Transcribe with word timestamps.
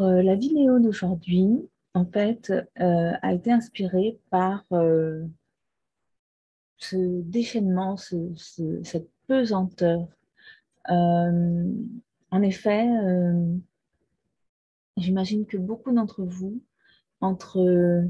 Euh, 0.00 0.22
la 0.22 0.34
vidéo 0.34 0.78
d'aujourd'hui, 0.78 1.68
en 1.94 2.04
fait, 2.04 2.50
euh, 2.80 3.12
a 3.22 3.32
été 3.32 3.52
inspirée 3.52 4.18
par 4.30 4.64
euh, 4.72 5.24
ce 6.78 7.22
déchaînement, 7.22 7.96
cette 7.96 9.08
pesanteur. 9.26 10.08
en 10.88 12.42
effet, 12.42 12.86
j'imagine 14.96 15.46
que 15.46 15.56
beaucoup 15.56 15.92
d'entre 15.92 16.24
vous, 16.24 16.60
entre 17.20 18.04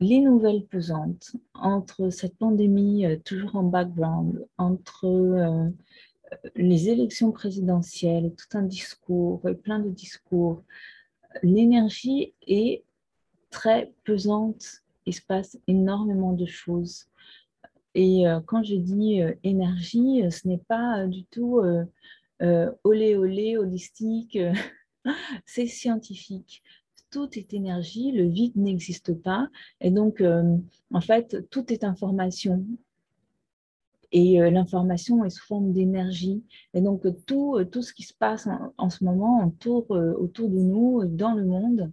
les 0.00 0.20
nouvelles 0.20 0.64
pesantes, 0.64 1.32
entre 1.52 2.08
cette 2.10 2.38
pandémie 2.38 3.04
toujours 3.24 3.56
en 3.56 3.64
background, 3.64 4.46
entre 4.56 5.72
les 6.54 6.88
élections 6.88 7.32
présidentielles, 7.32 8.32
tout 8.34 8.56
un 8.56 8.62
discours, 8.62 9.42
plein 9.62 9.80
de 9.80 9.90
discours, 9.90 10.62
l'énergie 11.42 12.34
est 12.46 12.84
très 13.50 13.92
pesante, 14.04 14.82
il 15.06 15.14
se 15.14 15.22
passe 15.22 15.58
énormément 15.66 16.32
de 16.32 16.46
choses. 16.46 17.06
Et 17.94 18.26
euh, 18.26 18.40
quand 18.40 18.62
je 18.62 18.76
dis 18.76 19.20
euh, 19.20 19.34
énergie, 19.42 20.22
ce 20.30 20.46
n'est 20.46 20.58
pas 20.68 21.06
du 21.06 21.24
tout 21.24 21.60
euh, 21.60 22.70
olé 22.84 23.16
olé, 23.16 23.56
holistique, 23.56 24.38
c'est 25.46 25.66
scientifique. 25.66 26.62
Tout 27.10 27.36
est 27.36 27.52
énergie, 27.52 28.12
le 28.12 28.24
vide 28.28 28.56
n'existe 28.56 29.14
pas. 29.14 29.48
Et 29.80 29.90
donc, 29.90 30.22
en 30.22 31.00
fait, 31.00 31.48
tout 31.50 31.72
est 31.72 31.82
information 31.82 32.64
et 34.12 34.40
euh, 34.40 34.50
l'information 34.50 35.24
est 35.24 35.30
sous 35.30 35.44
forme 35.44 35.72
d'énergie. 35.72 36.42
Et 36.74 36.80
donc, 36.80 37.06
tout, 37.26 37.56
euh, 37.56 37.64
tout 37.64 37.82
ce 37.82 37.92
qui 37.92 38.02
se 38.02 38.14
passe 38.14 38.48
en, 38.76 38.90
ce 38.90 39.04
moment 39.04 39.46
autour, 39.46 39.86
euh, 39.94 40.14
autour 40.14 40.48
de 40.48 40.58
nous, 40.58 41.04
dans 41.04 41.34
le 41.34 41.44
monde, 41.44 41.92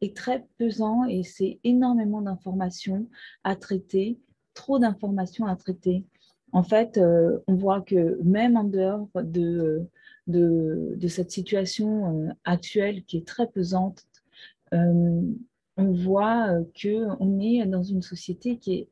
est 0.00 0.14
très 0.14 0.46
pesant 0.58 1.04
et 1.06 1.22
c'est 1.22 1.58
énormément 1.64 2.20
d'informations 2.20 3.08
à 3.42 3.56
traiter, 3.56 4.18
trop 4.52 4.78
d'informations 4.78 5.46
à 5.46 5.56
traiter. 5.56 6.04
En 6.52 6.62
fait, 6.62 7.00
on 7.46 7.54
voit 7.54 7.80
que 7.80 8.20
même 8.22 8.56
en 8.56 8.64
dehors 8.64 9.08
de, 9.14 9.88
de, 10.26 10.94
de 10.96 11.08
cette 11.08 11.30
situation 11.30 12.28
actuelle 12.44 13.02
qui 13.04 13.16
est 13.16 13.26
très 13.26 13.48
pesante, 13.48 14.06
on 14.72 15.34
voit 15.76 16.48
qu'on 16.80 17.40
est 17.40 17.64
dans 17.66 17.82
une 17.82 18.02
société 18.02 18.58
qui 18.58 18.74
est 18.74 18.88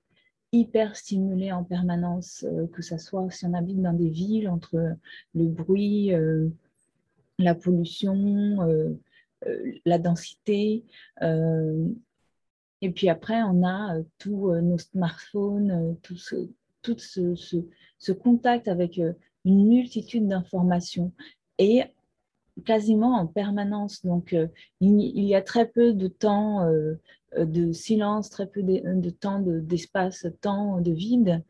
hyper 0.52 0.94
stimulé 0.96 1.50
en 1.50 1.64
permanence, 1.64 2.44
euh, 2.44 2.66
que 2.68 2.82
ce 2.82 2.98
soit 2.98 3.28
si 3.30 3.46
on 3.46 3.54
habite 3.54 3.80
dans 3.80 3.94
des 3.94 4.10
villes, 4.10 4.48
entre 4.48 4.96
le 5.34 5.44
bruit, 5.46 6.14
euh, 6.14 6.48
la 7.38 7.54
pollution, 7.54 8.62
euh, 8.68 8.94
la 9.84 9.98
densité. 9.98 10.84
et 11.20 12.90
puis 12.90 13.08
après, 13.08 13.42
on 13.42 13.66
a 13.66 13.96
tous 14.18 14.54
nos 14.54 14.78
smartphones, 14.78 15.96
tout, 16.02 16.16
ce, 16.16 16.48
tout 16.82 16.98
ce, 16.98 17.34
ce, 17.98 18.12
contact 18.12 18.68
avec 18.68 19.00
une 19.44 19.66
multitude 19.66 20.28
d'informations. 20.28 21.10
Et 21.58 21.82
quasiment 22.64 23.16
en 23.16 23.26
permanence. 23.26 24.04
Donc, 24.04 24.36
il, 24.80 25.24
y 25.24 25.34
a 25.34 25.42
très 25.42 25.66
peu 25.66 25.92
de 25.92 26.08
temps 26.08 26.68
euh, 27.38 27.44
de 27.44 27.72
silence, 27.72 28.30
très 28.30 28.46
peu 28.46 28.62
de, 28.62 29.10
temps 29.10 29.40
d'espace, 29.40 30.26
temps 30.40 30.80
de 30.80 30.92
vide, 30.92 31.42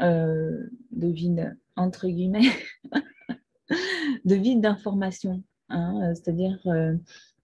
euh, 0.00 0.66
de 0.92 1.08
vide 1.08 1.56
entre 1.76 2.08
guillemets, 2.08 2.48
de 4.24 4.34
vide 4.34 4.60
d'information. 4.60 5.42
Hein, 5.68 6.14
C'est-à-dire 6.14 6.58
euh, 6.66 6.94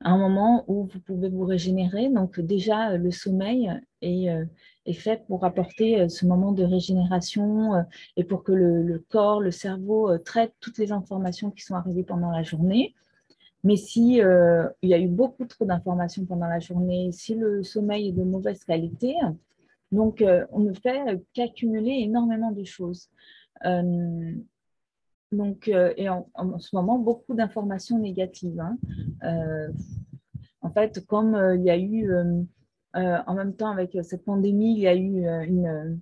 un 0.00 0.16
moment 0.16 0.64
où 0.68 0.84
vous 0.84 1.00
pouvez 1.00 1.28
vous 1.28 1.44
régénérer. 1.44 2.08
Donc 2.08 2.40
déjà, 2.40 2.96
le 2.96 3.10
sommeil 3.10 3.70
est, 4.02 4.28
est 4.86 4.92
fait 4.92 5.26
pour 5.26 5.44
apporter 5.44 6.08
ce 6.08 6.26
moment 6.26 6.52
de 6.52 6.64
régénération 6.64 7.84
et 8.16 8.24
pour 8.24 8.42
que 8.44 8.52
le 8.52 9.04
corps, 9.08 9.40
le 9.40 9.50
cerveau 9.50 10.16
traite 10.18 10.54
toutes 10.60 10.78
les 10.78 10.92
informations 10.92 11.50
qui 11.50 11.64
sont 11.64 11.74
arrivées 11.74 12.04
pendant 12.04 12.30
la 12.30 12.42
journée. 12.42 12.94
Mais 13.66 13.74
si 13.74 14.22
euh, 14.22 14.68
il 14.82 14.90
y 14.90 14.94
a 14.94 15.00
eu 15.00 15.08
beaucoup 15.08 15.44
trop 15.44 15.64
d'informations 15.64 16.24
pendant 16.24 16.46
la 16.46 16.60
journée, 16.60 17.10
si 17.10 17.34
le 17.34 17.64
sommeil 17.64 18.10
est 18.10 18.12
de 18.12 18.22
mauvaise 18.22 18.62
qualité, 18.64 19.16
donc 19.90 20.22
euh, 20.22 20.46
on 20.52 20.60
ne 20.60 20.72
fait 20.72 21.20
qu'accumuler 21.32 21.98
énormément 22.02 22.52
de 22.52 22.62
choses. 22.62 23.10
Euh, 23.64 24.34
donc, 25.32 25.66
et 25.66 26.08
en, 26.08 26.28
ce 26.60 26.76
moment, 26.76 27.00
beaucoup 27.00 27.34
d'informations 27.34 27.98
négatives. 27.98 28.60
Hein. 28.60 28.78
en 30.60 30.70
fait, 30.70 31.04
comme 31.04 31.36
il 31.56 31.64
y 31.64 31.70
a 31.70 31.76
eu, 31.76 32.08
en 32.96 33.34
même 33.34 33.54
temps 33.54 33.70
avec 33.70 33.96
cette 34.02 34.24
pandémie, 34.24 34.72
il 34.72 34.80
y 34.80 34.88
a 34.88 34.94
eu 34.94 35.26
une, 35.46 36.00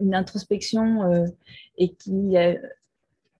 une 0.00 0.14
introspection 0.14 1.24
et 1.78 1.94
qui 1.94 2.36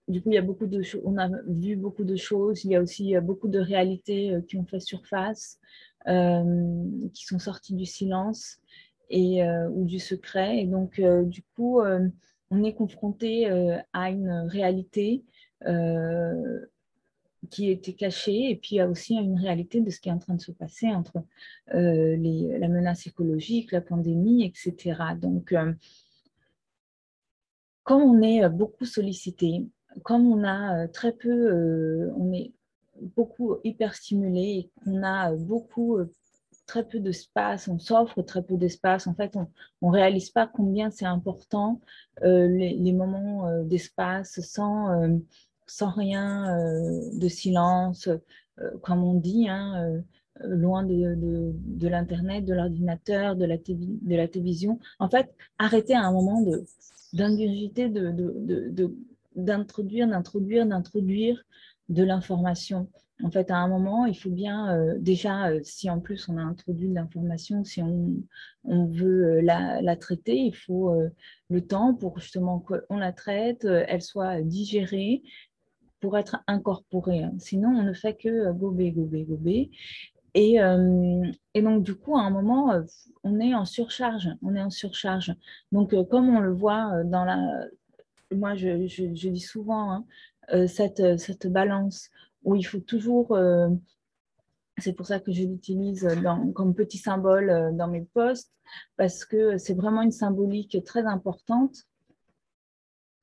du 0.07 0.21
coup, 0.21 0.29
il 0.29 0.35
y 0.35 0.37
a 0.37 0.41
beaucoup 0.41 0.67
de 0.67 0.81
on 1.03 1.17
a 1.17 1.29
vu 1.47 1.75
beaucoup 1.75 2.03
de 2.03 2.15
choses. 2.15 2.63
Il 2.63 2.71
y 2.71 2.75
a 2.75 2.81
aussi 2.81 3.15
beaucoup 3.23 3.47
de 3.47 3.59
réalités 3.59 4.33
euh, 4.33 4.41
qui 4.41 4.57
ont 4.57 4.65
fait 4.65 4.79
surface, 4.79 5.59
euh, 6.07 6.83
qui 7.13 7.25
sont 7.25 7.39
sorties 7.39 7.73
du 7.73 7.85
silence 7.85 8.57
et, 9.09 9.43
euh, 9.43 9.67
ou 9.69 9.85
du 9.85 9.99
secret. 9.99 10.59
Et 10.59 10.65
donc, 10.65 11.01
du 11.23 11.41
coup, 11.55 11.81
on 12.51 12.63
est 12.63 12.73
confronté 12.73 13.47
à 13.93 14.09
une 14.09 14.45
réalité 14.47 15.23
qui 17.49 17.69
était 17.69 17.93
cachée 17.93 18.49
et 18.49 18.55
puis 18.55 18.75
il 18.75 18.77
y 18.77 18.81
a 18.81 18.89
aussi 18.89 19.15
une 19.15 19.39
réalité 19.39 19.81
de 19.81 19.89
ce 19.89 19.99
qui 19.99 20.09
est 20.09 20.11
en 20.11 20.19
train 20.19 20.35
de 20.35 20.41
se 20.41 20.51
passer 20.51 20.87
entre 20.87 21.23
les, 21.73 22.57
la 22.59 22.67
menace 22.67 23.07
écologique, 23.07 23.71
la 23.71 23.81
pandémie, 23.81 24.45
etc. 24.45 24.95
Donc, 25.19 25.53
comme 27.83 28.01
on 28.01 28.21
est 28.21 28.49
beaucoup 28.49 28.85
sollicité, 28.85 29.65
comme 30.03 30.27
on 30.27 30.43
a 30.43 30.83
euh, 30.83 30.87
très 30.87 31.11
peu, 31.11 31.29
euh, 31.29 32.11
on 32.17 32.33
est 32.33 32.53
beaucoup 33.15 33.57
hyper 33.63 33.95
stimulé 33.95 34.41
et 34.41 34.71
qu'on 34.83 35.03
a 35.03 35.31
euh, 35.31 35.37
beaucoup, 35.37 35.97
très 36.65 36.87
peu 36.87 36.99
d'espace, 36.99 37.67
on 37.67 37.77
s'offre 37.77 38.23
très 38.23 38.41
peu 38.41 38.57
d'espace. 38.57 39.05
En 39.05 39.13
fait, 39.13 39.35
on 39.81 39.89
ne 39.89 39.93
réalise 39.93 40.31
pas 40.31 40.47
combien 40.47 40.89
c'est 40.89 41.05
important 41.05 41.79
les, 42.23 42.91
moments 42.91 43.61
d'espace 43.61 44.39
sans, 44.41 45.19
sans 45.67 45.91
rien 45.91 46.57
de 47.13 47.27
silence, 47.27 48.09
comme 48.81 49.03
on 49.03 49.15
dit, 49.15 49.47
hein, 49.49 50.01
loin 50.43 50.83
de, 50.83 51.15
de, 51.15 51.87
l'Internet, 51.87 52.45
de 52.45 52.53
l'ordinateur, 52.53 53.35
de, 53.35 53.45
la 53.45 54.27
télévision. 54.27 54.79
En 54.99 55.09
fait, 55.09 55.33
arrêter 55.57 55.93
à 55.93 56.03
un 56.03 56.11
moment 56.11 56.43
d'ingurgiter, 57.13 57.89
d'introduire, 59.35 60.07
d'introduire, 60.07 60.65
d'introduire 60.65 61.43
de 61.89 62.03
l'information. 62.03 62.89
En 63.23 63.31
fait, 63.31 63.49
à 63.49 63.55
un 63.55 63.69
moment, 63.69 64.05
il 64.05 64.17
faut 64.17 64.29
bien, 64.29 64.75
euh, 64.75 64.95
déjà, 64.99 65.47
euh, 65.47 65.61
si 65.63 65.89
en 65.89 66.01
plus 66.01 66.27
on 66.27 66.35
a 66.35 66.41
introduit 66.41 66.89
de 66.89 66.95
l'information, 66.95 67.63
si 67.63 67.81
on, 67.81 68.13
on 68.65 68.87
veut 68.87 69.37
euh, 69.37 69.41
la, 69.41 69.81
la, 69.81 69.95
traiter, 69.95 70.35
il 70.35 70.53
faut 70.53 70.93
le 71.49 71.61
temps 71.61 71.93
pour 71.93 72.19
justement 72.19 72.59
qu'on 72.59 72.97
la 72.97 73.13
traite, 73.13 73.63
elle 73.63 74.01
soit 74.01 74.41
digérée 74.41 75.23
pour 75.99 76.17
être 76.17 76.37
incorporée. 76.47 77.23
Hein. 77.23 77.33
Sinon, 77.39 77.69
on 77.69 77.83
ne 77.83 77.93
fait 77.93 78.15
que 78.15 78.51
gober, 78.51 78.91
gober, 78.91 79.23
gober. 79.23 79.71
Et, 80.37 80.57
et, 81.53 81.61
donc, 81.61 81.83
du 81.83 81.95
coup, 81.95 82.17
à 82.17 82.21
un 82.23 82.29
moment, 82.29 82.73
on 83.23 83.39
est 83.39 83.55
en 83.55 83.63
surcharge. 83.63 84.27
On 84.41 84.53
est 84.53 84.61
en 84.61 84.69
surcharge. 84.69 85.33
Donc, 85.71 85.95
comme 86.09 86.27
on 86.27 86.41
le 86.41 86.51
voit 86.51 87.05
dans 87.05 87.23
la, 87.23 87.69
moi 88.33 88.55
je, 88.55 89.27
dis 89.27 89.39
souvent, 89.39 89.91
hein, 89.91 90.05
euh, 90.53 90.67
cette, 90.67 91.17
cette, 91.17 91.47
balance 91.47 92.09
où 92.43 92.55
il 92.55 92.63
faut 92.63 92.79
toujours, 92.79 93.31
euh, 93.33 93.69
c'est 94.77 94.93
pour 94.93 95.07
ça 95.07 95.19
que 95.19 95.31
je 95.31 95.43
l'utilise 95.43 96.07
comme 96.53 96.75
petit 96.75 96.97
symbole 96.97 97.49
euh, 97.49 97.71
dans 97.71 97.87
mes 97.87 98.03
posts, 98.13 98.51
parce 98.97 99.25
que 99.25 99.57
c'est 99.57 99.73
vraiment 99.73 100.01
une 100.01 100.11
symbolique 100.11 100.83
très 100.83 101.05
importante 101.05 101.75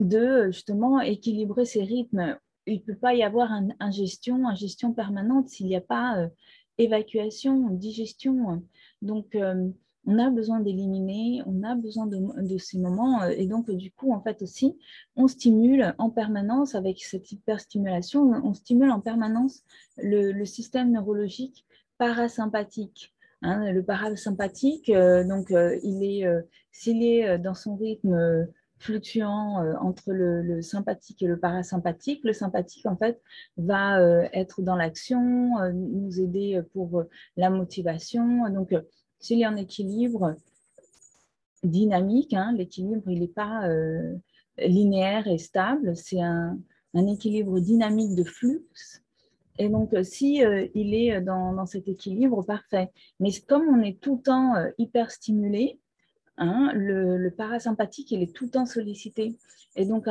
de 0.01 0.47
justement 0.51 1.01
équilibrer 1.01 1.65
ces 1.65 1.83
rythmes. 1.83 2.37
Il 2.67 2.75
ne 2.75 2.81
peut 2.81 2.97
pas 2.97 3.15
y 3.15 3.23
avoir 3.23 3.51
une 3.51 3.75
ingestion, 3.81 4.47
ingestion 4.47 4.93
permanente 4.93 5.49
s'il 5.49 5.67
n'y 5.67 5.77
a 5.77 5.81
pas 5.81 6.29
évacuation, 6.79 7.71
digestion. 7.71 8.63
Donc, 9.03 9.37
on 10.07 10.19
a 10.19 10.31
besoin 10.31 10.61
d'éliminer, 10.61 11.43
on 11.47 11.63
a 11.63 11.75
besoin 11.75 12.07
de, 12.07 12.59
ces 12.59 12.79
moments. 12.79 13.23
Euh, 13.23 13.29
et 13.31 13.47
donc, 13.47 13.71
du 13.71 13.91
coup, 13.93 14.13
en 14.13 14.21
fait 14.21 14.43
aussi, 14.43 14.77
on 15.17 15.29
stimule 15.29 15.95
en 15.99 16.11
permanence 16.11 16.75
avec 16.75 17.03
cette 17.03 17.31
hyperstimulation, 17.31 18.23
on 18.23 18.55
stimule 18.55 18.91
en 18.91 19.01
permanence 19.01 19.63
le, 19.99 20.45
système 20.45 20.91
neurologique 20.91 21.65
parasympathique. 21.99 23.15
Hein. 23.45 23.73
le 23.73 23.83
parasympathique, 23.83 24.89
euh, 24.89 25.25
donc, 25.25 25.51
euh, 25.51 25.79
il 25.83 26.45
s'il 26.71 27.03
est 27.03 27.39
dans 27.39 27.55
son 27.55 27.77
rythme 27.77 28.47
fluctuant 28.83 29.65
entre 29.81 30.13
le, 30.13 30.61
sympathique 30.61 31.23
et 31.23 31.27
le 31.27 31.39
parasympathique. 31.39 32.21
Le 32.25 32.33
sympathique, 32.33 32.87
en 32.87 32.97
fait, 32.97 33.21
va 33.57 34.01
être 34.33 34.61
dans 34.63 34.77
l'action, 34.77 35.53
nous 35.73 36.21
aider 36.21 36.61
pour 36.73 37.05
la 37.37 37.49
motivation. 37.49 38.49
Donc, 38.51 38.75
s'il 39.19 39.43
a 39.45 39.49
un 39.49 39.57
équilibre 39.57 40.35
dynamique, 41.63 42.35
hein, 42.35 42.53
l'équilibre, 42.57 43.09
il 43.09 43.21
n'est 43.21 43.29
pas 43.29 43.69
linéaire 44.59 45.29
et 45.29 45.39
stable, 45.39 45.97
c'est 45.97 46.21
un, 46.21 46.59
équilibre 46.95 47.61
dynamique 47.61 48.17
de 48.17 48.25
flux. 48.25 48.67
Et 49.59 49.69
donc, 49.69 49.95
si 50.03 50.43
il 50.75 50.95
est 50.95 51.21
dans, 51.21 51.67
cet 51.67 51.87
équilibre, 51.87 52.43
parfait. 52.43 52.91
Mais 53.21 53.31
comme 53.47 53.69
on 53.69 53.81
est 53.81 54.01
tout 54.01 54.17
le 54.17 54.23
temps 54.23 54.55
hyper 54.79 55.11
stimulé, 55.11 55.79
Hein, 56.39 56.73
le, 56.75 57.29
parasympathique, 57.31 58.11
il 58.11 58.23
est 58.23 58.35
tout 58.35 58.45
le 58.45 58.51
temps 58.51 58.67
sollicité. 58.67 59.37
Et 59.77 59.85
donc, 59.87 60.07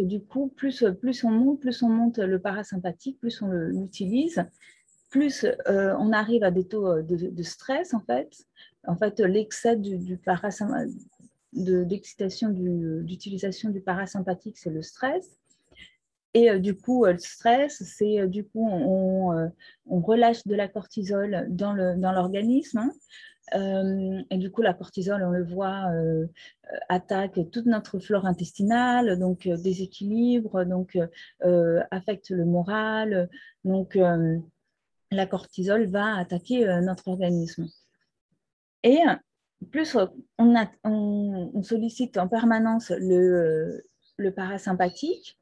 du 0.00 0.20
coup, 0.20 0.48
plus, 0.48 0.82
on 1.24 1.30
monte, 1.30 1.60
plus 1.60 1.82
on 1.82 1.88
monte 1.88 2.18
le 2.18 2.38
parasympathique, 2.40 3.18
plus 3.20 3.42
on 3.42 3.50
l'utilise, 3.50 4.44
plus 5.10 5.44
euh, 5.44 5.94
on 5.98 6.12
arrive 6.12 6.42
à 6.42 6.50
des 6.50 6.66
taux 6.66 6.88
euh, 6.88 7.02
de, 7.02 7.42
stress, 7.42 7.94
en 7.94 8.00
fait. 8.00 8.44
En 8.86 8.96
fait, 8.96 9.20
l'excès 9.20 9.76
d'excitation 11.52 12.48
d'utilisation 12.50 13.70
du, 13.70 13.80
parasympathique, 13.80 14.58
c'est 14.58 14.70
le 14.70 14.82
stress. 14.82 15.30
Et 16.34 16.50
euh, 16.50 16.58
du 16.58 16.76
coup, 16.76 17.04
le 17.04 17.18
stress, 17.18 17.82
c'est 17.82 18.26
du 18.26 18.44
coup, 18.44 18.68
on, 18.68 19.50
relâche 19.86 20.44
de 20.46 20.54
la 20.54 20.68
cortisol 20.68 21.46
dans 21.50 21.72
l'organisme. 21.72 22.78
Hein. 22.78 22.92
Euh, 23.54 24.22
et 24.30 24.38
du 24.38 24.50
coup, 24.50 24.62
la 24.62 24.74
cortisol, 24.74 25.22
on 25.22 25.30
le 25.30 25.44
voit, 25.44 25.90
euh, 25.92 26.26
attaque 26.88 27.38
toute 27.52 27.66
notre 27.66 27.98
flore 27.98 28.26
intestinale, 28.26 29.18
donc 29.18 29.46
euh, 29.46 29.56
déséquilibre, 29.56 30.64
donc 30.64 30.98
affecte 31.90 32.30
le 32.30 32.44
moral. 32.44 33.28
Donc, 33.64 33.98
la 35.10 35.26
cortisol 35.26 35.86
va 35.86 36.16
attaquer 36.16 36.66
notre 36.82 37.08
organisme. 37.08 37.68
Et 38.82 38.98
plus 39.70 39.96
on, 40.38 41.62
sollicite 41.62 42.18
en 42.18 42.28
permanence 42.28 42.90
le, 42.90 43.84
le 44.16 44.30
parasympathique, 44.32 45.38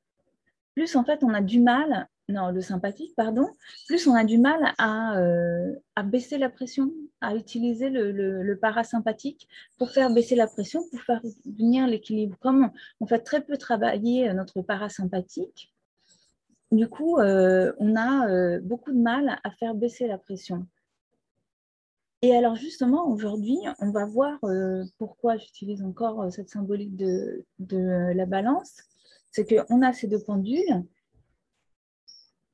plus 0.74 0.96
en 0.96 1.04
fait 1.04 1.22
on 1.24 1.34
a 1.34 1.40
du 1.40 1.60
mal 1.60 2.08
non, 2.28 2.50
le 2.50 2.62
sympathique, 2.62 3.12
pardon, 3.16 3.46
plus 3.86 4.06
on 4.06 4.14
a 4.14 4.24
du 4.24 4.38
mal 4.38 4.72
à, 4.78 5.18
euh, 5.18 5.74
baisser 6.04 6.38
la 6.38 6.48
pression, 6.48 6.90
à 7.20 7.34
utiliser 7.34 7.90
le, 7.90 8.58
parasympathique 8.60 9.46
pour 9.76 9.90
faire 9.90 10.10
baisser 10.10 10.34
la 10.34 10.46
pression, 10.46 10.80
pour 10.90 11.00
faire 11.02 11.20
venir 11.44 11.86
l'équilibre. 11.86 12.36
Comme 12.40 12.70
on, 13.00 13.06
fait 13.06 13.18
très 13.18 13.42
peu 13.42 13.58
travailler 13.58 14.32
notre 14.32 14.62
parasympathique, 14.62 15.74
du 16.72 16.88
coup, 16.88 17.18
euh, 17.18 17.72
on 17.78 17.94
a 17.94 18.26
euh, 18.28 18.58
beaucoup 18.62 18.92
de 18.92 19.00
mal 19.00 19.38
à 19.44 19.50
faire 19.50 19.74
baisser 19.74 20.06
la 20.06 20.16
pression. 20.16 20.66
Et 22.22 22.34
alors 22.34 22.56
justement, 22.56 23.06
aujourd'hui, 23.06 23.58
on 23.80 23.90
va 23.90 24.06
voir 24.06 24.38
pourquoi 24.96 25.36
j'utilise 25.36 25.82
encore 25.82 26.32
cette 26.32 26.48
symbolique 26.48 26.96
de, 26.96 27.44
de 27.58 28.14
la 28.14 28.24
balance. 28.24 28.78
C'est 29.30 29.44
qu'on 29.44 29.82
a 29.82 29.92
ces 29.92 30.06
deux 30.06 30.22
pendules 30.22 30.84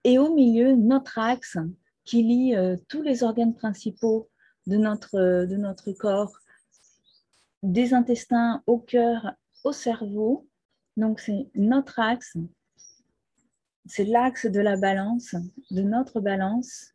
et 0.04 0.18
au 0.18 0.34
milieu, 0.34 0.74
notre 0.74 1.18
axe 1.18 1.58
qui 2.04 2.22
lie 2.22 2.56
euh, 2.56 2.76
tous 2.88 3.02
les 3.02 3.22
organes 3.22 3.54
principaux 3.54 4.28
de 4.66 4.76
notre, 4.76 5.16
euh, 5.16 5.46
de 5.46 5.56
notre 5.56 5.92
corps, 5.92 6.32
des 7.62 7.92
intestins 7.92 8.62
au 8.66 8.78
cœur, 8.78 9.32
au 9.64 9.72
cerveau. 9.72 10.48
Donc, 10.96 11.20
c'est 11.20 11.48
notre 11.54 11.98
axe, 11.98 12.36
c'est 13.86 14.04
l'axe 14.04 14.46
de 14.46 14.60
la 14.60 14.76
balance, 14.76 15.34
de 15.70 15.82
notre 15.82 16.20
balance, 16.20 16.94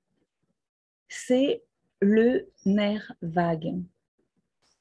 c'est 1.08 1.64
le 2.02 2.50
nerf 2.66 3.14
vague. 3.22 3.76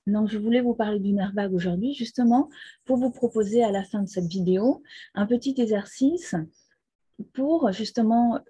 Donc, 0.06 0.28
je 0.28 0.38
voulais 0.38 0.60
vous 0.60 0.74
parler 0.74 1.00
du 1.00 1.12
nerf 1.12 1.32
vague 1.32 1.54
aujourd'hui, 1.54 1.94
justement, 1.94 2.50
pour 2.84 2.96
vous 2.98 3.10
proposer 3.10 3.62
à 3.64 3.70
la 3.70 3.84
fin 3.84 4.02
de 4.02 4.08
cette 4.08 4.26
vidéo 4.26 4.82
un 5.14 5.26
petit 5.26 5.54
exercice 5.58 6.34
pour 7.32 7.70
justement 7.72 8.40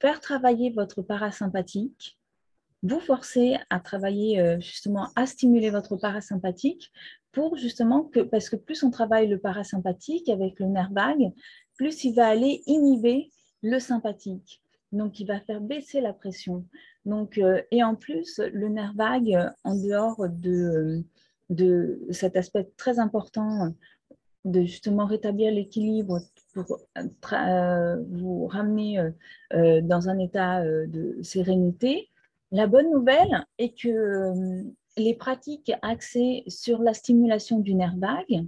faire 0.00 0.20
travailler 0.20 0.70
votre 0.70 1.02
parasympathique, 1.02 2.18
vous 2.82 3.00
forcer 3.00 3.56
à 3.70 3.80
travailler 3.80 4.40
euh, 4.40 4.60
justement 4.60 5.08
à 5.16 5.26
stimuler 5.26 5.70
votre 5.70 5.96
parasympathique 5.96 6.92
pour 7.32 7.56
justement 7.56 8.04
que, 8.04 8.20
parce 8.20 8.48
que 8.48 8.56
plus 8.56 8.82
on 8.82 8.90
travaille 8.90 9.28
le 9.28 9.38
parasympathique 9.38 10.28
avec 10.28 10.60
le 10.60 10.66
nerf 10.66 10.90
vague, 10.92 11.32
plus 11.76 12.04
il 12.04 12.14
va 12.14 12.28
aller 12.28 12.62
inhiber 12.66 13.30
le 13.62 13.78
sympathique. 13.78 14.62
Donc, 14.92 15.18
il 15.20 15.26
va 15.26 15.40
faire 15.40 15.60
baisser 15.60 16.00
la 16.00 16.12
pression. 16.12 16.64
Donc, 17.04 17.38
euh, 17.38 17.60
et 17.70 17.82
en 17.82 17.94
plus, 17.94 18.38
le 18.38 18.68
nerf 18.68 18.92
vague, 18.94 19.36
en 19.64 19.74
dehors 19.74 20.28
de, 20.28 21.02
de 21.50 22.00
cet 22.10 22.36
aspect 22.36 22.70
très 22.76 22.98
important 22.98 23.74
de 24.46 24.62
justement 24.62 25.06
rétablir 25.06 25.52
l'équilibre 25.52 26.20
pour 26.54 26.80
euh, 26.98 28.02
vous 28.08 28.46
ramener 28.46 28.98
euh, 28.98 29.10
euh, 29.52 29.80
dans 29.82 30.08
un 30.08 30.18
état 30.18 30.64
de 30.64 31.18
sérénité. 31.22 32.08
La 32.52 32.66
bonne 32.66 32.90
nouvelle 32.90 33.44
est 33.58 33.76
que 33.78 34.64
les 34.96 35.14
pratiques 35.14 35.72
axées 35.82 36.44
sur 36.46 36.80
la 36.80 36.94
stimulation 36.94 37.58
du 37.58 37.74
nerf 37.74 37.96
vague 37.98 38.46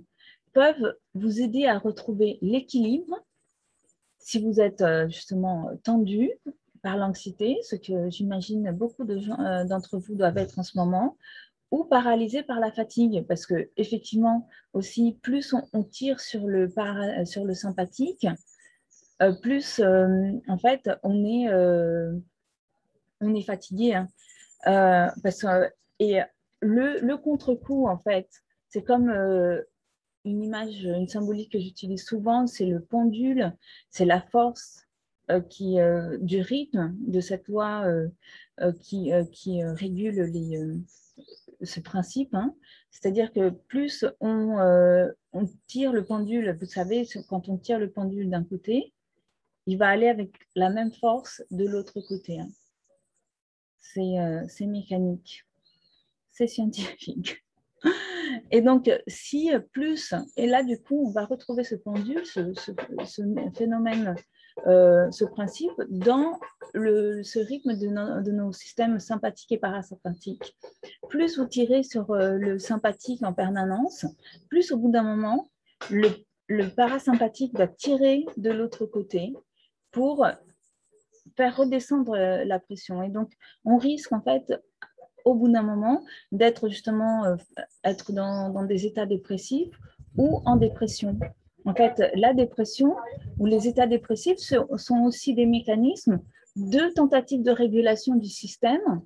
peuvent 0.53 0.95
vous 1.15 1.41
aider 1.43 1.67
à 1.67 1.79
retrouver 1.79 2.39
l'équilibre 2.41 3.19
si 4.19 4.41
vous 4.41 4.61
êtes 4.61 4.85
justement 5.09 5.71
tendu 5.83 6.31
par 6.83 6.97
l'anxiété, 6.97 7.59
ce 7.63 7.77
que 7.77 8.09
j'imagine 8.09 8.71
beaucoup 8.73 9.05
d'entre 9.05 9.99
vous 9.99 10.15
doivent 10.15 10.39
être 10.39 10.59
en 10.59 10.63
ce 10.63 10.77
moment, 10.79 11.17
ou 11.71 11.85
paralysé 11.85 12.43
par 12.43 12.61
la 12.61 12.73
fatigue, 12.73 13.25
parce 13.27 13.47
que 13.47 13.71
effectivement 13.77 14.49
aussi, 14.73 15.19
plus 15.23 15.55
on, 15.73 15.83
tire 15.83 16.21
sur 16.21 16.47
le, 16.47 16.73
sur 17.25 17.45
le 17.45 17.55
sympathique, 17.55 18.27
euh, 19.21 19.33
plus 19.33 19.81
euh, 19.81 20.31
en 20.47 20.59
fait 20.59 20.89
on 21.03 21.25
est, 21.25 21.49
euh, 21.49 22.13
on 23.21 23.35
est 23.35 23.43
fatigué. 23.43 23.95
Hein. 23.95 24.09
parce 25.23 25.45
et 25.99 26.21
le, 26.61 27.01
le 27.01 27.17
contre-coup, 27.17 27.87
en 27.87 27.99
fait, 27.99 28.29
c'est 28.69 28.83
comme 28.83 29.11
une 30.25 30.43
image, 30.43 30.85
une 30.85 31.09
symbolique 31.09 31.53
que 31.53 31.59
j'utilise 31.59 32.05
souvent, 32.05 32.47
c'est 32.47 32.67
le 32.67 32.81
pendule, 32.81 33.53
c'est 33.91 34.05
la 34.05 34.21
force 34.21 34.85
qui, 35.51 35.77
du 36.21 36.41
rythme 36.41 36.95
de 37.01 37.21
cette 37.21 37.49
loi 37.49 37.85
qui, 38.81 39.11
qui 39.33 39.65
régule 39.65 40.23
les, 40.23 40.61
ce 41.63 41.81
principe, 41.81 42.35
hein. 42.35 42.55
c'est-à-dire 42.91 43.33
que 43.33 43.51
plus 43.51 44.05
euh, 44.05 45.13
on, 45.33 45.45
tire 45.67 45.93
le 45.93 46.05
pendule, 46.05 46.57
vous 46.61 46.67
savez, 46.67 47.07
quand 47.29 47.49
on 47.49 47.57
tire 47.57 47.79
le 47.79 47.91
pendule 47.91 48.31
d'un 48.31 48.45
côté, 48.45 48.93
il 49.67 49.77
va 49.77 49.89
aller 49.89 50.09
avec 50.09 50.31
la 50.55 50.71
même 50.71 50.93
force 50.93 51.43
de 51.51 51.67
l'autre 51.67 52.01
côté. 52.01 52.41
Hein. 52.41 52.49
Euh, 53.97 54.45
c'est 54.49 54.67
mécanique, 54.67 55.45
c'est 56.31 56.47
scientifique. 56.47 57.45
Et 58.51 58.61
donc, 58.61 58.91
si 59.07 59.51
plus, 59.73 60.15
et 60.37 60.47
là, 60.47 60.63
du 60.63 60.81
coup, 60.81 61.07
on 61.07 61.11
va 61.11 61.25
retrouver 61.25 61.65
ce 61.65 61.75
pendule, 61.75 62.25
ce, 62.25 62.43
phénomène, 63.55 64.15
euh, 64.67 65.11
ce 65.11 65.25
principe 65.25 65.81
dans 65.89 66.39
ce 66.75 67.39
rythme 67.39 67.77
de, 67.77 68.31
nos 68.31 68.53
systèmes 68.53 68.99
sympathiques 68.99 69.53
et 69.53 69.59
parasympathiques. 69.59 70.57
Plus 71.09 71.39
vous 71.39 71.47
tirez 71.47 71.83
sur 71.83 72.11
euh, 72.11 72.33
le 72.33 72.59
sympathique 72.59 73.23
en 73.23 73.33
permanence, 73.33 74.07
plus 74.49 74.73
au 74.73 74.77
bout 74.77 74.91
d'un 74.91 75.03
moment, 75.03 75.49
le, 75.91 76.69
parasympathique 76.75 77.57
va 77.57 77.69
tirer 77.69 78.27
de 78.37 78.51
l'autre 78.51 78.87
côté 78.87 79.33
pour 79.91 80.27
faire 81.37 81.57
redescendre 81.57 82.15
euh, 82.15 82.45
la 82.45 82.59
pression. 82.59 83.03
Et 83.03 83.11
donc, 83.11 83.33
on 83.65 83.77
risque 83.77 84.13
en 84.13 84.21
fait 84.21 84.53
au 85.25 85.35
bout 85.35 85.49
d'un 85.49 85.63
moment 85.63 86.05
d'être 86.33 86.69
justement 86.69 87.37
être 87.85 88.13
dans, 88.13 88.65
des 88.65 88.87
états 88.87 89.05
dépressifs 89.05 89.79
ou 90.17 90.41
en 90.45 90.57
dépression. 90.57 91.19
En 91.69 91.75
fait, 91.75 92.03
la 92.15 92.33
dépression 92.33 92.97
ou 93.39 93.45
les 93.45 93.69
états 93.69 93.87
dépressifs 93.87 94.39
sont 94.39 95.05
aussi 95.05 95.35
des 95.35 95.45
mécanismes 95.45 96.19
de 96.57 96.91
tentative 96.95 97.43
de 97.43 97.51
régulation 97.51 98.15
du 98.15 98.29
système 98.29 99.03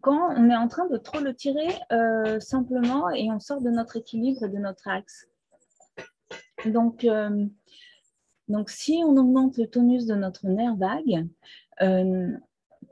quand 0.00 0.34
on 0.36 0.50
est 0.50 0.56
en 0.56 0.66
train 0.66 0.88
de 0.88 0.96
trop 0.96 1.20
le 1.20 1.32
tirer 1.34 1.68
euh, 1.92 2.40
simplement 2.40 3.10
et 3.10 3.30
on 3.30 3.38
sort 3.38 3.60
de 3.60 3.70
notre 3.70 3.96
équilibre 3.96 4.42
et 4.42 4.48
de 4.48 4.58
notre 4.58 4.88
axe. 4.88 5.28
Donc, 6.66 7.04
euh, 7.04 7.46
donc 8.48 8.70
si 8.70 9.00
on 9.06 9.16
augmente 9.16 9.56
le 9.56 9.68
tonus 9.68 10.04
de 10.04 10.16
notre 10.16 10.48
nerf 10.48 10.74
vague, 10.74 11.28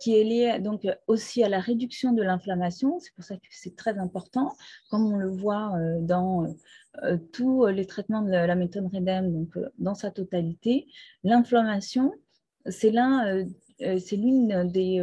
qui 0.02 0.18
est 0.18 0.25
liée 0.25 0.59
donc 0.59 0.85
aussi 1.06 1.44
à 1.44 1.49
la 1.49 1.61
réduction 1.61 2.12
de 2.12 2.23
l'inflammation. 2.23 2.99
C'est 2.99 3.14
pour 3.14 3.23
ça 3.23 3.37
que 3.37 3.47
c'est 3.50 3.76
très 3.76 3.99
important, 3.99 4.52
comme 4.90 5.12
on 5.12 5.16
le 5.16 5.30
voit 5.30 5.73
dans 6.00 6.52
tous 7.32 7.66
les 7.66 7.87
traitements 7.87 8.23
de 8.23 8.32
la 8.32 8.56
méthode 8.56 8.92
REDEM, 8.92 9.32
donc 9.32 9.56
dans 9.78 9.94
sa 9.94 10.11
totalité. 10.11 10.88
L'inflammation, 11.23 12.12
c'est 12.66 12.90
l'un, 12.90 13.47
c'est 13.78 14.16
l'une 14.16 14.68
des, 14.73 15.00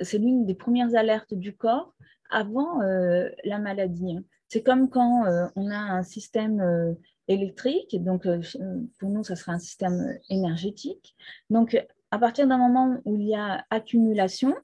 c'est 0.00 0.18
l'une 0.18 0.46
des 0.46 0.54
premières 0.54 0.96
alertes 0.96 1.34
du 1.34 1.56
corps 1.56 1.94
avant 2.28 2.80
la 2.80 3.58
maladie. 3.60 4.18
C'est 4.48 4.64
comme 4.64 4.90
quand 4.90 5.24
on 5.54 5.70
a 5.70 5.78
un 5.78 6.02
système 6.02 6.96
électrique, 7.28 8.02
donc 8.02 8.26
pour 8.98 9.10
nous, 9.10 9.22
ça 9.22 9.36
sera 9.36 9.52
un 9.52 9.60
système 9.60 10.18
énergétique. 10.28 11.14
Donc, 11.50 11.80
à 12.10 12.18
partir 12.18 12.46
d'un 12.46 12.58
moment 12.58 13.00
où 13.04 13.16
il 13.16 13.28
y 13.28 13.34
a 13.34 13.64
accumulation, 13.70 14.54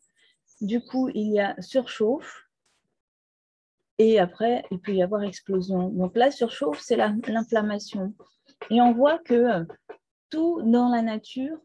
du 0.61 0.81
coup, 0.81 1.09
il 1.15 1.33
y 1.33 1.41
a 1.41 1.61
surchauffe, 1.61 2.47
et 3.99 4.19
après, 4.19 4.65
il 4.71 4.81
peut 4.81 4.95
y 4.95 5.03
avoir 5.03 5.23
explosion. 5.23 5.89
Donc 5.89 6.17
la 6.17 6.31
surchauffe, 6.31 6.81
c'est 6.81 6.97
l'inflammation. 6.97 8.15
Et 8.71 8.81
on 8.81 8.93
voit 8.93 9.19
que 9.19 9.67
tout 10.31 10.61
dans 10.63 10.89
la 10.89 11.03
nature 11.03 11.59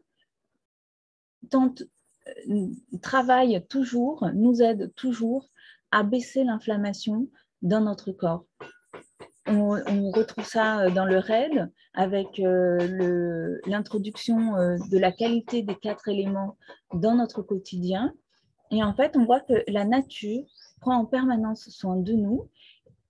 euh, 1.54 2.68
travaille 3.02 3.66
toujours, 3.68 4.28
nous 4.34 4.62
aide 4.62 4.94
toujours 4.94 5.48
à 5.90 6.02
baisser 6.02 6.44
l'inflammation 6.44 7.28
dans 7.60 7.80
notre 7.80 8.12
corps. 8.12 8.46
On, 9.54 10.10
retrouve 10.10 10.44
ça 10.44 10.88
dans 10.90 11.04
le 11.04 11.18
RAID 11.18 11.70
avec 11.94 12.40
euh, 12.40 13.58
l'introduction 13.66 14.56
euh, 14.56 14.76
de 14.90 14.98
la 14.98 15.12
qualité 15.12 15.62
des 15.62 15.74
quatre 15.74 16.08
éléments 16.08 16.56
dans 16.94 17.14
notre 17.14 17.42
quotidien. 17.42 18.14
Et 18.70 18.82
en 18.82 18.94
fait, 18.94 19.16
on 19.16 19.24
voit 19.26 19.40
que 19.40 19.62
la 19.68 19.84
nature 19.84 20.44
prend 20.80 20.96
en 20.96 21.04
permanence 21.04 21.68
soin 21.68 21.96
de 21.96 22.12
nous 22.12 22.48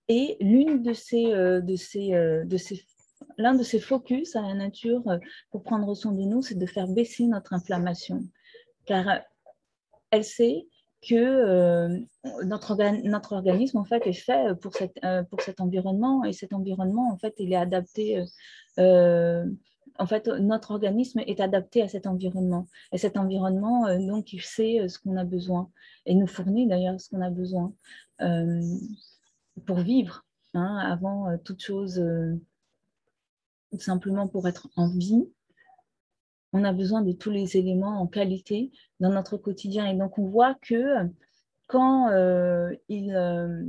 et 0.09 0.35
l'une 0.41 0.83
de 0.83 0.93
ces, 0.93 1.33
euh, 1.33 1.61
l'un 3.37 3.55
de 3.55 3.63
ces 3.63 3.79
focus 3.79 4.35
à 4.35 4.41
la 4.41 4.53
nature 4.53 5.03
pour 5.51 5.63
prendre 5.63 5.93
soin 5.95 6.11
de 6.11 6.23
nous, 6.23 6.41
c'est 6.41 6.57
de 6.57 6.65
faire 6.65 6.87
baisser 6.87 7.25
notre 7.25 7.53
inflammation. 7.53 8.21
Car 8.85 9.21
elle 10.11 10.25
sait 10.25 10.67
que 11.07 11.15
euh, 11.15 11.99
notre, 12.43 12.71
organisme 13.33 13.77
en 13.77 13.85
fait 13.85 14.05
est 14.07 14.13
fait 14.13 14.55
pour, 14.55 14.73
cette, 14.73 14.97
euh, 15.03 15.23
pour 15.23 15.41
cet 15.41 15.61
environnement. 15.61 16.23
Et 16.23 16.33
cet 16.33 16.53
environnement 16.53 17.11
en 17.11 17.17
fait 17.17 17.35
il 17.39 17.53
est 17.53 17.57
adapté 17.57 18.23
euh, 18.79 19.45
en 19.99 20.05
fait 20.05 20.27
notre 20.27 20.71
organisme 20.71 21.19
est 21.19 21.39
adapté 21.39 21.81
à 21.81 21.87
cet 21.87 22.07
environnement. 22.07 22.67
Et 22.91 22.97
cet 22.97 23.17
environnement 23.17 23.97
donc 23.99 24.33
il 24.33 24.41
sait 24.41 24.87
ce 24.87 24.99
qu'on 24.99 25.17
a 25.17 25.25
besoin 25.25 25.69
et 26.05 26.15
nous 26.15 26.27
fournit 26.27 26.67
d'ailleurs 26.67 26.99
ce 26.99 27.09
qu'on 27.09 27.21
a 27.21 27.29
besoin 27.29 27.73
pour 29.65 29.79
vivre 29.79 30.25
hein, 30.53 30.77
avant 30.77 31.37
toute 31.39 31.61
chose 31.61 32.03
simplement 33.79 34.27
pour 34.27 34.47
être 34.47 34.69
en 34.75 34.89
vie 34.89 35.27
on 36.53 36.63
a 36.63 36.71
besoin 36.71 37.01
de 37.01 37.11
tous 37.11 37.31
les 37.31 37.57
éléments 37.57 37.99
en 37.99 38.07
qualité 38.07 38.71
dans 38.99 39.09
notre 39.09 39.37
quotidien. 39.37 39.87
Et 39.87 39.95
donc, 39.95 40.19
on 40.19 40.27
voit 40.27 40.53
que 40.61 41.09
quand 41.67 42.09
euh, 42.09 42.73
il... 42.87 43.13
Euh, 43.15 43.63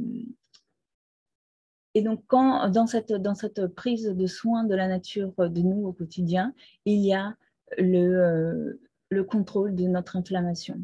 et 1.94 2.02
donc, 2.02 2.22
quand 2.26 2.68
dans 2.70 2.86
cette, 2.86 3.12
dans 3.12 3.34
cette 3.34 3.66
prise 3.68 4.04
de 4.04 4.26
soin 4.26 4.64
de 4.64 4.74
la 4.74 4.88
nature 4.88 5.32
de 5.38 5.60
nous 5.60 5.86
au 5.86 5.92
quotidien, 5.92 6.52
il 6.84 7.00
y 7.00 7.14
a 7.14 7.36
le, 7.78 7.98
euh, 7.98 8.80
le 9.10 9.24
contrôle 9.24 9.74
de 9.74 9.84
notre 9.84 10.16
inflammation. 10.16 10.78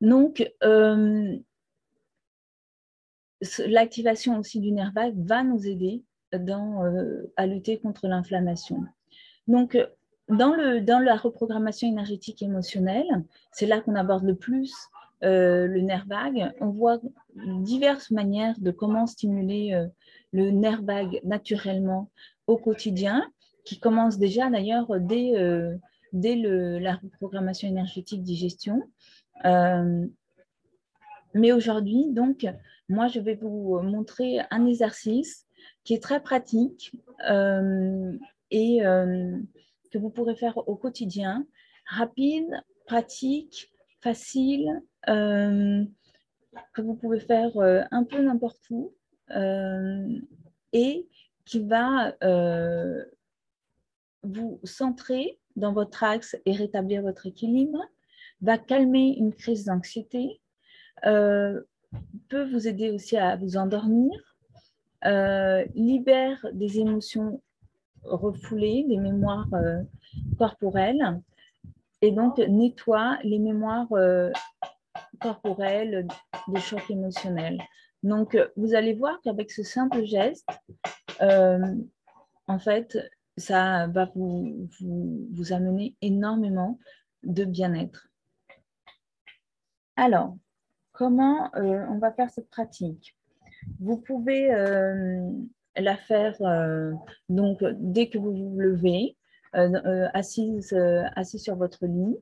Donc, 0.00 0.50
l'activation 3.66 4.38
aussi 4.38 4.60
du 4.60 4.72
nerf 4.72 4.92
vague 4.94 5.18
va 5.18 5.44
nous 5.44 5.64
aider 5.66 6.02
dans, 6.32 6.82
à 7.36 7.46
lutter 7.46 7.78
contre 7.78 8.08
l'inflammation. 8.08 8.84
Donc, 9.48 9.76
dans, 10.28 10.54
le, 10.54 10.80
dans 10.80 10.98
la 10.98 11.16
reprogrammation 11.16 11.88
énergétique 11.88 12.42
émotionnelle, 12.42 13.24
c'est 13.52 13.66
là 13.66 13.80
qu'on 13.80 13.94
aborde 13.94 14.24
le 14.24 14.34
plus 14.34 14.72
euh, 15.24 15.68
le 15.68 15.80
nerf 15.82 16.04
vague. 16.06 16.52
On 16.60 16.70
voit 16.70 16.98
diverses 17.36 18.10
manières 18.10 18.58
de 18.58 18.72
comment 18.72 19.06
stimuler 19.06 19.72
euh, 19.72 19.86
le 20.32 20.50
nerf 20.50 20.82
vague 20.82 21.20
naturellement 21.22 22.10
au 22.48 22.56
quotidien, 22.56 23.24
qui 23.64 23.78
commence 23.78 24.18
déjà 24.18 24.50
d'ailleurs 24.50 24.98
dès, 24.98 25.36
euh, 25.36 25.76
dès 26.12 26.34
la 26.34 26.96
reprogrammation 26.96 27.68
énergétique 27.68 28.22
digestion. 28.22 28.82
mais 31.34 31.52
aujourd'hui, 31.52 32.06
donc, 32.10 32.46
moi, 32.88 33.06
je 33.06 33.20
vais 33.20 33.36
vous 33.36 33.80
montrer 33.80 34.40
un 34.50 34.66
exercice 34.66 35.46
qui 35.84 35.94
est 35.94 36.02
très 36.02 36.20
pratique 36.20 36.92
et 38.52 38.84
euh, 38.84 39.36
que 39.90 39.98
vous 39.98 40.10
pourrez 40.10 40.36
faire 40.36 40.56
au 40.68 40.76
quotidien, 40.76 41.44
rapide, 41.86 42.50
pratique, 42.86 43.72
facile, 44.00 44.68
euh, 45.08 45.84
que 46.74 46.82
vous 46.82 46.94
pouvez 46.94 47.18
faire 47.18 47.56
euh, 47.56 47.82
un 47.90 48.04
peu 48.04 48.22
n'importe 48.22 48.62
où 48.70 48.94
et 50.74 51.08
qui 51.46 51.66
va 51.66 52.14
vous 54.22 54.60
centrer 54.62 55.40
dans 55.56 55.72
votre 55.72 56.04
axe 56.04 56.36
et 56.44 56.52
rétablir 56.52 57.00
votre 57.00 57.26
équilibre, 57.26 57.82
va 58.42 58.58
calmer 58.58 59.14
une 59.16 59.32
crise 59.32 59.64
d'anxiété, 59.64 60.42
peut 61.02 62.44
vous 62.50 62.68
aider 62.68 62.90
aussi 62.90 63.16
à 63.16 63.36
vous 63.36 63.56
endormir, 63.56 64.36
libère 65.74 66.46
des 66.52 66.78
émotions 66.78 67.40
refouler 68.04 68.84
des 68.88 68.96
mémoires 68.96 69.52
euh, 69.54 69.82
corporelles 70.38 71.20
et 72.00 72.10
donc 72.10 72.38
nettoie 72.38 73.18
les 73.22 73.38
mémoires 73.38 73.92
euh, 73.92 74.30
corporelles 75.20 76.06
des 76.48 76.60
chocs 76.60 76.90
émotionnels. 76.90 77.62
Donc, 78.02 78.36
vous 78.56 78.74
allez 78.74 78.94
voir 78.94 79.20
qu'avec 79.22 79.52
ce 79.52 79.62
simple 79.62 80.02
geste, 80.02 80.48
euh, 81.20 81.76
en 82.48 82.58
fait, 82.58 82.98
ça 83.36 83.86
va 83.86 84.10
vous, 84.16 84.68
vous, 84.80 85.52
amener 85.52 85.94
énormément 86.02 86.80
de 87.22 87.44
bien-être. 87.44 88.08
Alors, 89.94 90.36
comment 90.90 91.48
on 91.54 91.98
va 91.98 92.12
faire 92.12 92.30
cette 92.30 92.50
pratique? 92.50 93.16
Vous 93.78 93.98
pouvez 93.98 94.50
la 95.76 95.96
faire 95.96 96.36
euh, 96.42 96.92
donc 97.28 97.62
dès 97.78 98.08
que 98.08 98.18
vous 98.18 98.32
vous 98.32 98.58
levez, 98.58 99.16
euh, 99.54 99.70
euh, 99.84 100.08
assise, 100.14 100.74
sur 101.36 101.56
votre 101.56 101.86
lit, 101.86 102.16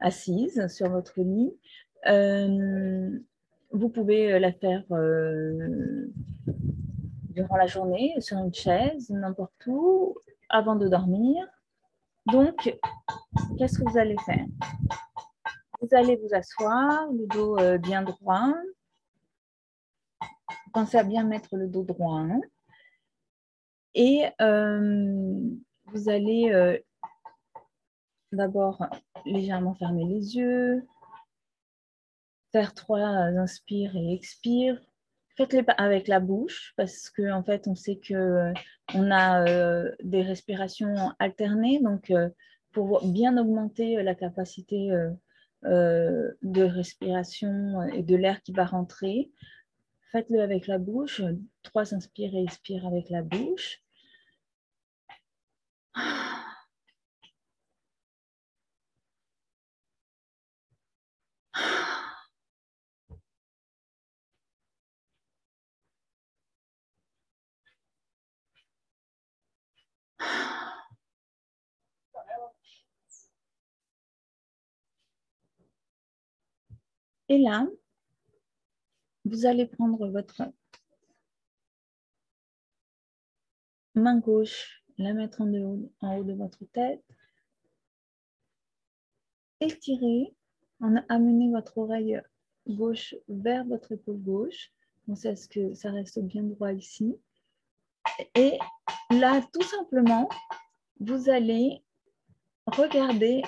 assise 0.00 0.66
sur 0.68 0.90
votre 0.90 1.20
lit. 1.20 1.52
vous 3.72 3.88
pouvez 3.88 4.38
la 4.38 4.52
faire 4.52 4.82
durant 7.30 7.56
la 7.56 7.66
journée, 7.66 8.14
sur 8.18 8.38
une 8.38 8.52
chaise, 8.52 9.10
n'importe 9.10 9.66
où, 9.66 10.16
avant 10.48 10.76
de 10.76 10.88
dormir. 10.88 11.46
Donc, 12.26 12.76
qu'est-ce 13.56 13.78
que 13.78 13.88
vous 13.88 13.98
allez 13.98 14.16
faire? 14.26 14.46
Vous 15.80 15.88
allez 15.92 16.16
vous 16.16 16.34
asseoir, 16.34 17.10
le 17.12 17.26
dos 17.26 17.56
bien 17.78 18.02
droit. 18.02 18.52
Pensez 20.72 20.98
à 20.98 21.02
bien 21.02 21.24
mettre 21.24 21.56
le 21.56 21.66
dos 21.66 21.84
droit. 21.84 22.26
Et 23.94 24.24
euh, 24.40 25.40
vous 25.86 26.08
allez 26.08 26.50
euh, 26.52 26.78
d'abord 28.32 28.86
légèrement 29.26 29.74
fermer 29.74 30.04
les 30.04 30.36
yeux, 30.36 30.86
faire 32.52 32.74
trois 32.74 33.00
inspires 33.00 33.96
et 33.96 34.12
expires. 34.12 34.80
Faites-les 35.36 35.64
avec 35.78 36.06
la 36.08 36.20
bouche 36.20 36.74
parce 36.76 37.10
qu'en 37.10 37.38
en 37.38 37.42
fait, 37.42 37.66
on 37.66 37.74
sait 37.74 38.00
qu'on 38.06 38.14
euh, 38.14 39.10
a 39.10 39.44
des 40.02 40.22
respirations 40.22 41.12
alternées. 41.18 41.80
Donc, 41.80 42.12
pour 42.72 43.04
bien 43.06 43.36
augmenter 43.38 44.02
la 44.02 44.14
capacité 44.14 44.90
de 45.62 46.62
respiration 46.62 47.82
et 47.82 48.02
de 48.02 48.16
l'air 48.16 48.42
qui 48.42 48.52
va 48.52 48.64
rentrer, 48.64 49.30
Faites-le 50.12 50.40
avec 50.40 50.66
la 50.66 50.78
bouche. 50.78 51.22
Trois, 51.62 51.94
inspire 51.94 52.34
et 52.34 52.42
expire 52.42 52.86
avec 52.86 53.10
la 53.10 53.22
bouche. 53.22 53.82
Et 77.30 77.38
là, 77.38 77.64
vous 79.24 79.46
allez 79.46 79.66
prendre 79.66 80.08
votre 80.08 80.42
main 83.94 84.18
gauche, 84.18 84.82
la 84.98 85.12
mettre 85.12 85.40
en 85.40 85.52
haut, 85.52 85.92
en 86.00 86.18
haut 86.18 86.24
de 86.24 86.34
votre 86.34 86.64
tête, 86.72 87.04
étirer, 89.60 90.34
en 90.80 90.96
amener 91.08 91.50
votre 91.50 91.78
oreille 91.78 92.20
gauche 92.66 93.14
vers 93.28 93.64
votre 93.64 93.92
épaule 93.92 94.22
gauche. 94.22 94.72
Pensez 95.06 95.28
à 95.28 95.36
ce 95.36 95.48
que 95.48 95.74
ça 95.74 95.90
reste 95.90 96.20
bien 96.20 96.42
droit 96.42 96.72
ici? 96.72 97.16
Et 98.34 98.58
là, 99.10 99.42
tout 99.52 99.62
simplement, 99.62 100.28
vous 101.00 101.28
allez 101.28 101.82
regarder 102.66 103.42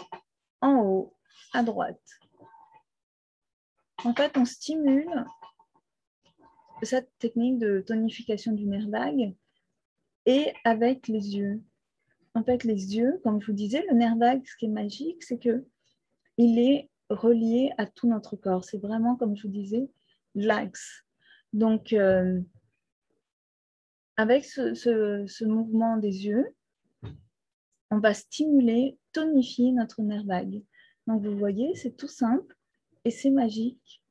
en 0.60 0.82
haut, 0.82 1.16
à 1.52 1.62
droite. 1.62 2.02
En 4.04 4.14
fait, 4.14 4.36
on 4.36 4.44
stimule 4.44 5.24
cette 6.82 7.10
technique 7.18 7.58
de 7.58 7.84
tonification 7.86 8.52
du 8.52 8.66
nerf 8.66 8.88
vague 8.88 9.34
et 10.26 10.52
avec 10.64 11.08
les 11.08 11.36
yeux. 11.36 11.62
En 12.34 12.42
fait, 12.44 12.64
les 12.64 12.96
yeux, 12.96 13.20
comme 13.22 13.40
je 13.40 13.46
vous 13.46 13.52
disais, 13.52 13.84
le 13.90 13.96
nerf 13.96 14.16
vague, 14.16 14.46
ce 14.46 14.56
qui 14.56 14.66
est 14.66 14.68
magique, 14.68 15.22
c'est 15.22 15.38
que 15.38 15.64
il 16.38 16.58
est 16.58 16.88
relié 17.10 17.72
à 17.78 17.86
tout 17.86 18.08
notre 18.08 18.36
corps. 18.36 18.64
C'est 18.64 18.78
vraiment, 18.78 19.16
comme 19.16 19.36
je 19.36 19.42
vous 19.42 19.52
disais, 19.52 19.90
l'axe. 20.34 21.04
Donc, 21.52 21.92
euh, 21.92 22.40
avec 24.16 24.44
ce, 24.44 25.44
mouvement 25.44 25.96
des 25.98 26.26
yeux, 26.26 26.54
on 27.90 27.98
va 27.98 28.14
stimuler, 28.14 28.98
tonifier 29.12 29.72
notre 29.72 30.00
nerf 30.02 30.24
vague. 30.24 30.62
Donc, 31.06 31.22
vous 31.22 31.36
voyez, 31.36 31.74
c'est 31.74 31.96
tout 31.96 32.08
simple 32.08 32.56
et 33.04 33.10
c'est 33.10 33.30
magique. 33.30 34.01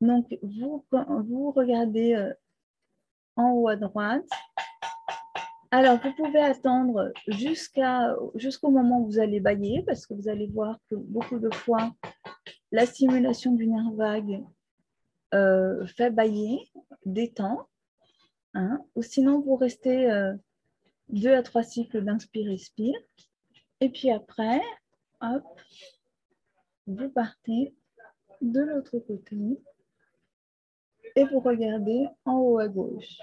Donc, 0.00 0.38
vous, 0.42 0.84
vous 0.90 1.50
regardez 1.50 2.14
euh, 2.14 2.32
en 3.36 3.50
haut 3.50 3.68
à 3.68 3.76
droite. 3.76 4.28
Alors, 5.70 5.98
vous 6.02 6.12
pouvez 6.14 6.40
attendre 6.40 7.12
jusqu'au 7.28 8.70
moment 8.70 9.00
où 9.00 9.06
vous 9.06 9.18
allez 9.18 9.40
bailler, 9.40 9.84
parce 9.86 10.06
que 10.06 10.14
vous 10.14 10.28
allez 10.28 10.48
voir 10.48 10.78
que 10.88 10.96
beaucoup 10.96 11.38
de 11.38 11.50
fois, 11.54 11.92
la 12.72 12.86
stimulation 12.86 13.52
du 13.52 13.66
nerf 13.66 13.92
vague 13.92 14.42
euh, 15.34 15.86
fait 15.86 16.10
bailler, 16.10 16.70
détend. 17.04 17.68
Hein, 18.54 18.80
ou 18.96 19.02
sinon, 19.02 19.40
vous 19.40 19.54
restez 19.54 20.10
euh, 20.10 20.34
deux 21.08 21.34
à 21.34 21.42
trois 21.42 21.62
cycles 21.62 22.02
d'inspire-expire. 22.02 22.98
Et 23.80 23.90
puis 23.90 24.10
après, 24.10 24.60
vous 26.86 27.08
partez 27.10 27.74
de 28.40 28.60
l'autre 28.60 28.98
côté 28.98 29.60
et 31.16 31.24
vous 31.24 31.40
regardez 31.40 32.06
en 32.24 32.36
haut 32.38 32.58
à 32.58 32.68
gauche. 32.68 33.18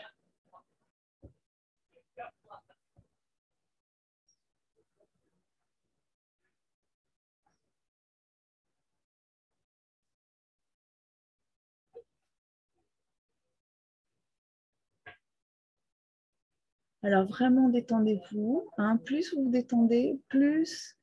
Alors 17.03 17.25
vraiment 17.25 17.69
détendez-vous. 17.69 18.69
Hein. 18.77 18.97
Plus 18.97 19.33
vous 19.33 19.45
vous 19.45 19.49
détendez, 19.49 20.19
plus 20.27 20.97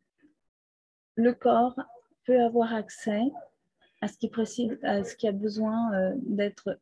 le 1.14 1.33
corps 1.33 1.81
peut 2.26 2.41
avoir 2.43 2.75
accès 2.75 3.23
à 4.04 4.08
ce 4.08 4.18
qui, 4.18 4.30
à 4.82 5.02
ce 5.02 5.16
qui 5.16 5.26
a 5.26 5.32
besoin 5.32 5.94
euh, 5.94 6.12
d'être 6.16 6.78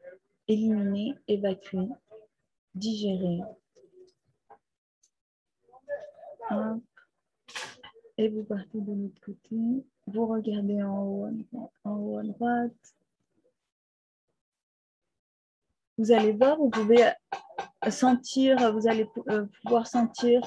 éliminé, 0.49 1.15
évacué, 1.29 1.89
digéré. 2.75 3.39
Et 8.19 8.29
vous 8.29 8.43
partez 8.43 8.81
de 8.81 8.93
l'autre 8.93 9.21
côté. 9.25 9.57
Vous 10.09 10.27
regardez 10.27 10.83
en 10.83 11.05
haut, 11.05 11.31
en 11.85 11.97
haut 11.97 12.19
à 12.19 12.25
droite. 12.25 12.73
Vous 15.99 16.11
allez 16.11 16.33
voir, 16.33 16.57
vous 16.57 16.71
pouvez 16.71 17.09
sentir, 17.89 18.73
vous 18.73 18.89
allez 18.89 19.09
euh, 19.29 19.47
pouvoir 19.63 19.87
sentir. 19.87 20.41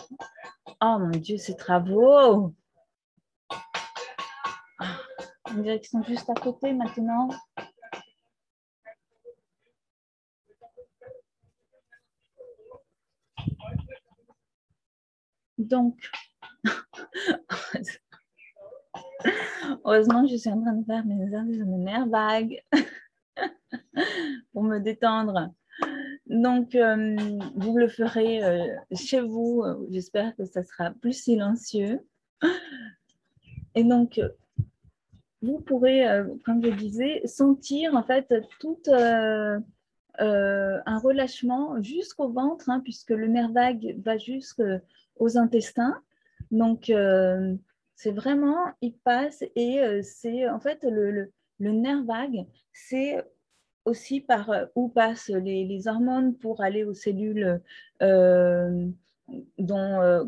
Oh 0.81 0.97
mon 0.99 1.11
Dieu, 1.11 1.37
ces 1.37 1.55
travaux. 1.55 2.53
On 5.55 5.61
dirait 5.61 5.79
qu'ils 5.79 5.89
sont 5.89 6.03
juste 6.03 6.29
à 6.29 6.33
côté 6.33 6.73
maintenant. 6.73 7.29
Donc, 15.57 16.11
heureusement, 19.85 20.27
je 20.27 20.35
suis 20.35 20.49
en 20.49 20.61
train 20.61 20.73
de 20.73 20.83
faire 20.85 21.05
mes 21.05 21.15
nerfs 21.15 22.07
vagues 22.07 22.61
pour 24.51 24.63
me 24.63 24.79
détendre. 24.79 25.53
Donc, 26.25 26.75
euh, 26.75 27.15
vous 27.55 27.77
le 27.77 27.87
ferez 27.87 28.43
euh, 28.43 28.75
chez 28.93 29.21
vous. 29.21 29.63
J'espère 29.89 30.35
que 30.35 30.43
ça 30.43 30.63
sera 30.63 30.91
plus 30.91 31.13
silencieux. 31.13 32.05
Et 33.73 33.85
donc, 33.85 34.19
vous 35.41 35.59
pourrez, 35.59 36.07
euh, 36.07 36.25
comme 36.45 36.63
je 36.63 36.71
disais, 36.71 37.21
sentir 37.25 37.95
en 37.95 38.03
fait 38.03 38.33
tout 38.59 38.79
un 38.87 39.63
relâchement 40.99 41.81
jusqu'au 41.81 42.29
ventre, 42.29 42.69
hein, 42.69 42.81
puisque 42.83 43.11
le 43.11 43.27
nerf 43.27 43.51
vague 43.51 43.95
va 44.03 44.17
jusqu'aux 44.17 45.37
intestins. 45.37 46.01
Donc, 46.51 46.91
c'est 47.95 48.11
vraiment, 48.11 48.57
il 48.81 48.93
passe 48.93 49.43
et 49.55 50.01
c'est 50.03 50.49
en 50.49 50.59
fait 50.59 50.79
le, 50.83 51.31
nerf 51.59 52.03
vague, 52.03 52.45
c'est 52.73 53.23
aussi 53.85 54.19
par 54.19 54.49
euh, 54.49 54.65
où 54.75 54.89
passent 54.89 55.29
les, 55.29 55.87
hormones 55.87 56.35
pour 56.35 56.61
aller 56.61 56.83
aux 56.83 56.93
cellules 56.93 57.61
euh, 59.31 59.35
euh, 59.59 60.25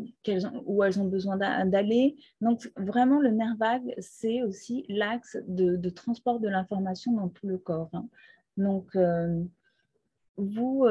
où 0.66 0.82
elles 0.82 1.00
ont 1.00 1.06
besoin 1.06 1.36
d'aller. 1.36 2.16
Donc, 2.40 2.70
vraiment, 2.76 3.20
le 3.20 3.30
nerf 3.30 3.56
vague, 3.58 3.94
c'est 3.98 4.42
aussi 4.42 4.84
l'axe 4.88 5.36
de, 5.46 5.88
transport 5.90 6.40
de 6.40 6.48
l'information 6.48 7.12
dans 7.12 7.28
tout 7.28 7.46
le 7.46 7.58
corps. 7.58 7.90
Hein. 7.92 8.08
Donc, 8.56 8.96
vous, 10.36 10.86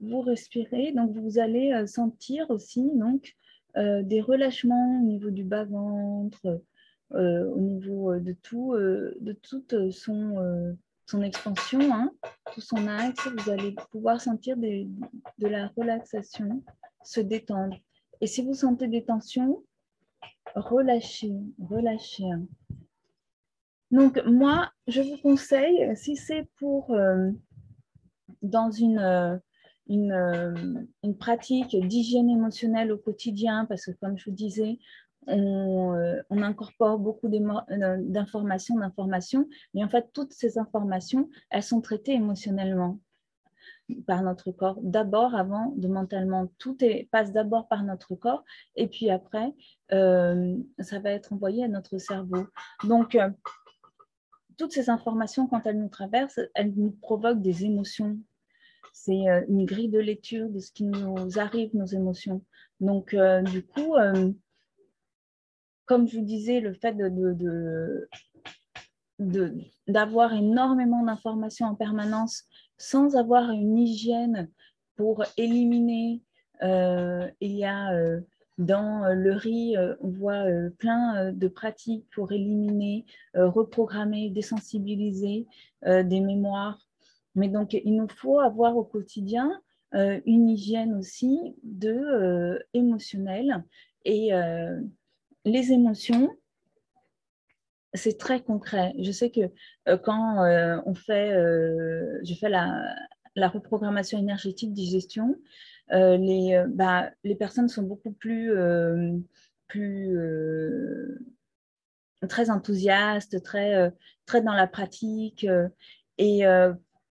vous 0.00 0.20
respirez, 0.20 0.92
donc 0.92 1.16
vous 1.16 1.38
allez 1.38 1.86
sentir 1.86 2.50
aussi 2.50 2.90
donc, 2.94 3.34
des 3.76 4.20
relâchements 4.20 5.00
au 5.00 5.04
niveau 5.04 5.30
du 5.30 5.44
bas-ventre, 5.44 6.62
au 7.10 7.58
niveau 7.58 8.18
de 8.18 8.32
tout, 8.32 8.74
de 8.76 9.32
toute 9.32 9.90
son 9.90 10.76
son 11.06 11.22
expansion, 11.22 11.92
hein, 11.92 12.10
tout 12.54 12.60
son 12.60 12.86
axe, 12.86 13.28
vous 13.28 13.50
allez 13.50 13.74
pouvoir 13.90 14.20
sentir 14.20 14.56
de 14.56 14.86
la 15.40 15.68
relaxation, 15.76 16.62
se 17.04 17.20
détendre. 17.20 17.76
Et 18.20 18.26
si 18.26 18.42
vous 18.42 18.54
sentez 18.54 18.88
des 18.88 19.04
tensions, 19.04 19.64
relâchez, 20.54 21.34
relâchez. 21.58 22.30
Donc 23.90 24.22
moi, 24.24 24.70
je 24.86 25.02
vous 25.02 25.18
conseille, 25.18 25.94
si 25.96 26.16
c'est 26.16 26.48
pour 26.58 26.92
euh, 26.92 27.30
dans 28.42 28.70
une, 28.70 28.98
euh, 28.98 29.36
euh, 29.90 30.84
une 31.02 31.16
pratique 31.16 31.76
d'hygiène 31.86 32.30
émotionnelle 32.30 32.92
au 32.92 32.98
quotidien, 32.98 33.66
parce 33.66 33.86
que 33.86 33.92
comme 34.00 34.16
je 34.16 34.30
vous 34.30 34.36
disais, 34.36 34.78
euh, 35.28 36.22
on, 36.30 36.42
incorpore 36.42 36.98
beaucoup 36.98 37.28
d'informations, 37.28 38.76
d'informations, 38.76 39.48
mais 39.74 39.84
en 39.84 39.88
fait, 39.88 40.10
toutes 40.12 40.32
ces 40.32 40.58
informations, 40.58 41.28
elles 41.50 41.62
sont 41.62 41.80
traitées 41.80 42.14
émotionnellement 42.14 42.98
par 44.06 44.22
notre 44.22 44.50
corps. 44.50 44.78
D'abord, 44.82 45.34
avant 45.34 45.72
de 45.76 45.88
mentalement, 45.88 46.52
tout 46.58 46.76
passe 47.10 47.32
d'abord 47.32 47.68
par 47.68 47.84
notre 47.84 48.14
corps, 48.14 48.44
et 48.76 48.88
puis 48.88 49.10
après, 49.10 49.52
euh, 49.92 50.56
ça 50.78 50.98
va 50.98 51.10
être 51.10 51.32
envoyé 51.32 51.64
à 51.64 51.68
notre 51.68 51.98
cerveau. 51.98 52.46
Donc, 52.84 53.18
toutes 54.56 54.72
ces 54.72 54.90
informations, 54.90 55.46
quand 55.46 55.66
elles 55.66 55.80
nous 55.80 55.88
traversent, 55.88 56.40
elles 56.54 56.72
nous 56.74 56.92
provoquent 56.92 57.42
des 57.42 57.64
émotions. 57.64 58.18
C'est 58.92 59.24
une 59.48 59.64
grille 59.64 59.88
de 59.88 59.98
lecture 59.98 60.48
de 60.50 60.58
ce 60.58 60.70
qui 60.70 60.84
nous 60.84 61.38
arrive, 61.38 61.74
nos 61.74 61.86
émotions. 61.86 62.44
Donc, 62.80 63.16
du 63.50 63.64
coup, 63.64 63.94
comme 65.86 66.06
je 66.06 66.18
vous 66.18 66.24
disais, 66.24 66.60
le 66.60 66.74
fait 66.74 66.96
d'avoir 69.88 70.32
énormément 70.32 71.02
d'informations 71.02 71.66
en 71.66 71.74
permanence 71.74 72.44
sans 72.82 73.14
avoir 73.14 73.52
une 73.52 73.78
hygiène 73.78 74.50
pour 74.96 75.22
éliminer, 75.36 76.20
euh, 76.64 77.30
il 77.40 77.52
y 77.52 77.64
a 77.64 77.92
euh, 77.92 78.20
dans 78.58 79.04
le 79.14 79.32
riz, 79.34 79.76
on 80.00 80.08
voit 80.08 80.44
plein 80.78 81.32
de 81.32 81.48
pratiques 81.48 82.04
pour 82.14 82.32
éliminer, 82.32 83.06
reprogrammer, 83.34 84.28
désensibiliser 84.30 85.46
des 85.84 86.20
mémoires. 86.20 86.78
Mais 87.34 87.48
donc, 87.48 87.72
il 87.72 87.96
nous 87.96 88.08
faut 88.08 88.40
avoir 88.40 88.76
au 88.76 88.84
quotidien 88.84 89.50
une 89.92 90.50
hygiène 90.50 90.94
aussi 90.94 91.56
de 91.62 92.62
émotionnelle. 92.74 93.64
Et 94.04 94.32
les 95.46 95.72
émotions, 95.72 96.30
c'est 97.94 98.18
très 98.18 98.42
concret. 98.42 98.94
Je 98.98 99.12
sais 99.12 99.30
que 99.30 99.40
euh, 99.88 99.98
quand 99.98 100.44
euh, 100.44 100.80
on 100.86 100.94
fait, 100.94 101.32
euh, 101.32 102.18
je 102.24 102.34
fais 102.34 102.48
la, 102.48 102.94
reprogrammation 103.36 104.18
énergétique 104.18 104.72
digestion, 104.72 105.36
les, 105.90 106.64
bah, 106.68 107.10
les 107.22 107.34
personnes 107.34 107.68
sont 107.68 107.82
beaucoup 107.82 108.12
plus, 108.12 108.52
plus 109.68 110.16
très 112.28 112.50
enthousiastes, 112.50 113.42
très, 113.42 113.92
très 114.26 114.42
dans 114.42 114.54
la 114.54 114.66
pratique, 114.66 115.46
et 116.18 116.42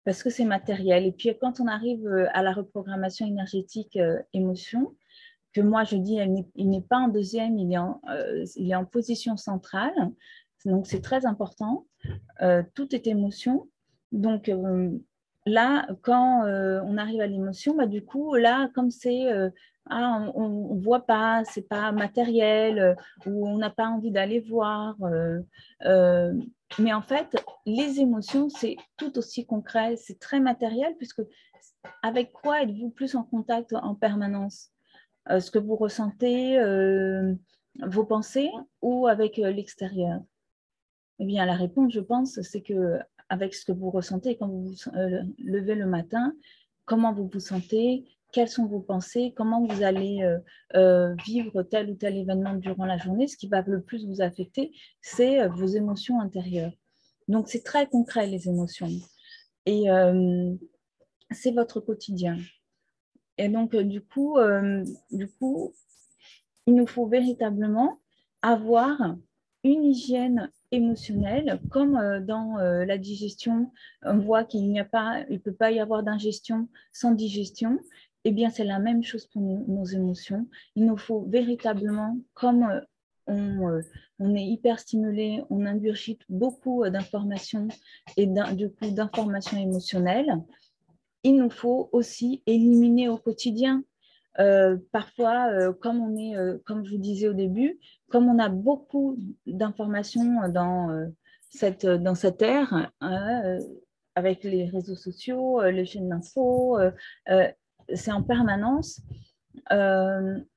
parce 0.05 0.23
que 0.23 0.29
c'est 0.29 0.45
matériel. 0.45 1.05
Et 1.05 1.11
puis 1.11 1.29
quand 1.39 1.59
on 1.59 1.67
arrive 1.67 2.07
à 2.33 2.41
la 2.41 2.53
reprogrammation 2.53 3.25
énergétique 3.25 3.97
émotion, 4.33 4.95
que 5.53 5.61
moi 5.61 5.83
je 5.83 5.95
dis, 5.95 6.19
il 6.55 6.69
n'est 6.69 6.81
pas 6.81 6.99
en 6.99 7.07
deuxième, 7.07 7.57
il 7.57 7.73
est 7.73 7.77
en, 7.77 8.01
il 8.55 8.71
est 8.71 8.75
en 8.75 8.85
position 8.85 9.35
centrale. 9.35 10.11
Donc, 10.65 10.87
c'est 10.87 11.01
très 11.01 11.25
important. 11.25 11.85
Euh, 12.41 12.63
tout 12.73 12.93
est 12.95 13.07
émotion. 13.07 13.67
Donc, 14.11 14.49
euh, 14.49 14.91
là, 15.45 15.87
quand 16.01 16.43
euh, 16.43 16.81
on 16.85 16.97
arrive 16.97 17.21
à 17.21 17.27
l'émotion, 17.27 17.75
bah, 17.75 17.85
du 17.85 18.03
coup, 18.03 18.35
là, 18.35 18.69
comme 18.75 18.91
c'est, 18.91 19.27
ah, 19.89 20.31
on 20.35 20.75
ne 20.75 20.81
voit 20.81 21.05
pas, 21.05 21.43
c'est 21.45 21.67
pas 21.67 21.91
matériel, 21.91 22.95
ou 23.25 23.47
on 23.47 23.57
n'a 23.57 23.69
pas 23.69 23.87
envie 23.87 24.11
d'aller 24.11 24.39
voir. 24.39 24.95
mais 26.77 26.93
en 26.93 27.01
fait, 27.01 27.35
les 27.65 27.99
émotions, 27.99 28.49
c'est 28.49 28.77
tout 28.97 29.17
aussi 29.17 29.45
concret, 29.45 29.95
c'est 29.95 30.19
très 30.19 30.39
matériel, 30.39 30.95
puisque 30.97 31.21
avec 32.03 32.31
quoi 32.33 32.63
êtes-vous 32.63 32.89
plus 32.89 33.15
en 33.15 33.23
contact 33.23 33.73
en 33.73 33.95
permanence? 33.95 34.71
Ce 35.27 35.51
que 35.51 35.59
vous 35.59 35.75
ressentez, 35.75 36.59
vos 37.81 38.05
pensées, 38.05 38.51
ou 38.81 39.07
avec 39.07 39.37
l'extérieur? 39.37 40.21
Eh 41.19 41.25
bien, 41.25 41.45
la 41.45 41.55
réponse, 41.55 41.93
je 41.93 41.99
pense, 41.99 42.41
c'est 42.41 42.61
que 42.61 42.99
avec 43.29 43.53
ce 43.53 43.65
que 43.65 43.71
vous 43.71 43.91
ressentez 43.91 44.37
quand 44.37 44.47
vous 44.47 44.69
vous 44.69 44.75
euh, 44.95 45.21
levez 45.37 45.75
le 45.75 45.85
matin, 45.85 46.33
comment 46.85 47.13
vous 47.13 47.29
vous 47.31 47.39
sentez, 47.39 48.05
quelles 48.31 48.47
sont 48.47 48.65
vos 48.65 48.79
pensées, 48.79 49.33
comment 49.35 49.65
vous 49.65 49.83
allez 49.83 50.23
euh, 50.23 50.39
euh, 50.75 51.15
vivre 51.25 51.61
tel 51.63 51.89
ou 51.91 51.95
tel 51.95 52.17
événement 52.17 52.55
durant 52.55 52.85
la 52.85 52.97
journée, 52.97 53.27
ce 53.27 53.37
qui 53.37 53.47
va 53.47 53.61
le 53.61 53.81
plus 53.81 54.07
vous 54.07 54.21
affecter, 54.21 54.71
c'est 55.01 55.47
vos 55.47 55.67
émotions 55.67 56.19
intérieures. 56.19 56.73
Donc, 57.27 57.49
c'est 57.49 57.63
très 57.63 57.87
concret, 57.87 58.25
les 58.25 58.47
émotions. 58.47 58.89
Et 59.65 59.85
c'est 61.29 61.51
votre 61.51 61.79
quotidien. 61.79 62.37
Et 63.37 63.49
donc, 63.49 63.75
du 63.75 64.01
coup, 64.01 64.37
du 65.11 65.27
coup, 65.27 65.75
il 66.65 66.73
nous 66.73 66.87
faut 66.87 67.05
véritablement 67.05 67.99
avoir 68.41 69.15
une 69.63 69.83
hygiène 69.83 70.51
émotionnelle, 70.71 71.59
comme 71.69 71.95
euh, 71.95 72.19
dans 72.19 72.57
euh, 72.59 72.85
la 72.85 72.97
digestion, 72.97 73.71
on 74.03 74.17
voit 74.17 74.43
qu'il 74.43 74.69
n'y 74.69 74.79
a 74.79 74.85
pas, 74.85 75.23
il 75.29 75.39
peut 75.39 75.53
pas 75.53 75.71
y 75.71 75.79
avoir 75.79 76.03
d'ingestion 76.03 76.67
sans 76.91 77.11
digestion. 77.11 77.79
Eh 78.25 78.31
bien, 78.31 78.49
c'est 78.49 78.65
la 78.65 78.79
même 78.79 79.03
chose 79.03 79.25
pour 79.27 79.41
nos, 79.41 79.85
émotions. 79.85 80.47
Il 80.75 80.85
nous 80.85 80.97
faut 80.97 81.21
véritablement, 81.21 82.17
comme 82.33 82.63
euh, 82.63 82.81
on, 83.27 83.81
on, 84.19 84.35
est 84.35 84.43
hyper 84.43 84.79
stimulé, 84.79 85.43
on 85.49 85.65
ingurgite 85.65 86.21
beaucoup 86.27 86.87
d'informations 86.89 87.67
et 88.17 88.27
du 88.27 88.69
coup 88.71 88.89
d'informations 88.89 89.57
émotionnelles, 89.57 90.35
il 91.23 91.35
nous 91.35 91.49
faut 91.49 91.89
aussi 91.91 92.41
éliminer 92.47 93.07
au 93.07 93.17
quotidien 93.17 93.83
euh, 94.37 94.77
parfois, 94.91 95.51
euh, 95.51 95.73
comme 95.73 95.99
on 95.99 96.15
est, 96.15 96.37
euh, 96.37 96.57
comme 96.65 96.85
je 96.85 96.91
vous 96.91 97.01
disais 97.01 97.27
au 97.27 97.33
début, 97.33 97.79
comme 98.09 98.27
on 98.27 98.39
a 98.39 98.49
beaucoup 98.49 99.17
d'informations 99.45 100.47
dans 100.49 101.09
cette 101.49 101.85
dans 101.85 102.15
cette 102.15 102.41
ère, 102.41 102.91
avec 104.15 104.43
les 104.43 104.65
réseaux 104.65 104.95
sociaux, 104.95 105.61
les 105.63 105.85
chaînes 105.85 106.09
d'infos, 106.09 106.77
c'est 107.93 108.11
en 108.11 108.23
permanence. 108.23 109.01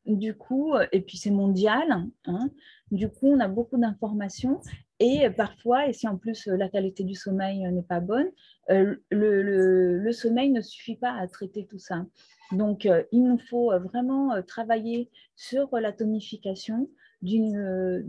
du 0.06 0.34
coup, 0.34 0.74
et 0.92 1.00
puis 1.00 1.16
c'est 1.16 1.30
mondial. 1.30 2.06
Hein, 2.26 2.50
du 2.90 3.08
coup, 3.08 3.28
on 3.28 3.40
a 3.40 3.48
beaucoup 3.48 3.78
d'informations 3.78 4.60
et 5.00 5.28
parfois, 5.30 5.88
et 5.88 5.92
si 5.92 6.06
en 6.06 6.16
plus 6.16 6.46
la 6.46 6.68
qualité 6.68 7.04
du 7.04 7.14
sommeil 7.14 7.60
n'est 7.72 7.82
pas 7.82 8.00
bonne, 8.00 8.30
le, 8.68 10.12
sommeil 10.12 10.50
ne 10.50 10.60
suffit 10.60 10.96
pas 10.96 11.12
à 11.12 11.26
traiter 11.26 11.66
tout 11.66 11.78
ça. 11.78 12.04
Donc, 12.52 12.86
euh, 12.86 13.02
il 13.12 13.24
nous 13.24 13.38
faut 13.38 13.72
euh, 13.72 13.78
vraiment 13.78 14.32
euh, 14.34 14.42
travailler 14.42 15.10
sur 15.36 15.74
la 15.78 15.92
tonification 15.92 16.88
du 17.22 17.40
nerf 17.40 18.04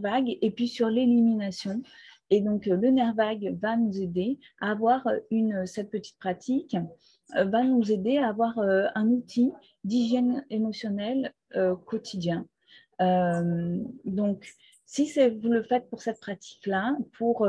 vague 0.00 0.38
et 0.40 0.50
puis 0.50 0.68
sur 0.68 0.88
l'élimination. 0.88 1.82
Et 2.30 2.40
donc, 2.40 2.66
le 2.66 2.90
nerf 2.90 3.14
vague 3.14 3.56
va 3.60 3.76
nous 3.76 4.00
aider 4.00 4.38
à 4.60 4.70
avoir 4.70 5.06
une, 5.30 5.66
cette 5.66 5.90
petite 5.90 6.18
pratique, 6.18 6.76
va 7.34 7.62
nous 7.64 7.90
aider 7.90 8.18
à 8.18 8.28
avoir 8.28 8.58
un 8.58 9.08
outil 9.08 9.50
d'hygiène 9.82 10.44
émotionnelle 10.50 11.32
quotidien. 11.86 12.46
donc, 13.00 14.54
si 14.84 15.10
vous 15.28 15.48
le 15.48 15.62
faites 15.62 15.88
pour 15.88 16.02
cette 16.02 16.20
pratique-là, 16.20 16.96
pour 17.16 17.48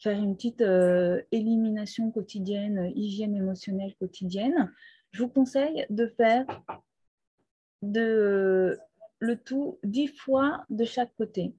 faire 0.00 0.18
une 0.18 0.34
petite 0.34 0.62
euh, 0.62 1.22
élimination 1.30 2.10
quotidienne, 2.10 2.90
hygiène 2.94 3.36
émotionnelle 3.36 3.94
quotidienne, 3.96 4.72
je 5.12 5.22
vous 5.22 5.28
conseille 5.28 5.86
de 5.90 6.06
faire 6.06 6.46
de, 7.82 8.78
le 9.18 9.36
tout 9.36 9.78
10 9.84 10.08
fois 10.08 10.64
de 10.70 10.84
chaque 10.84 11.14
côté. 11.16 11.54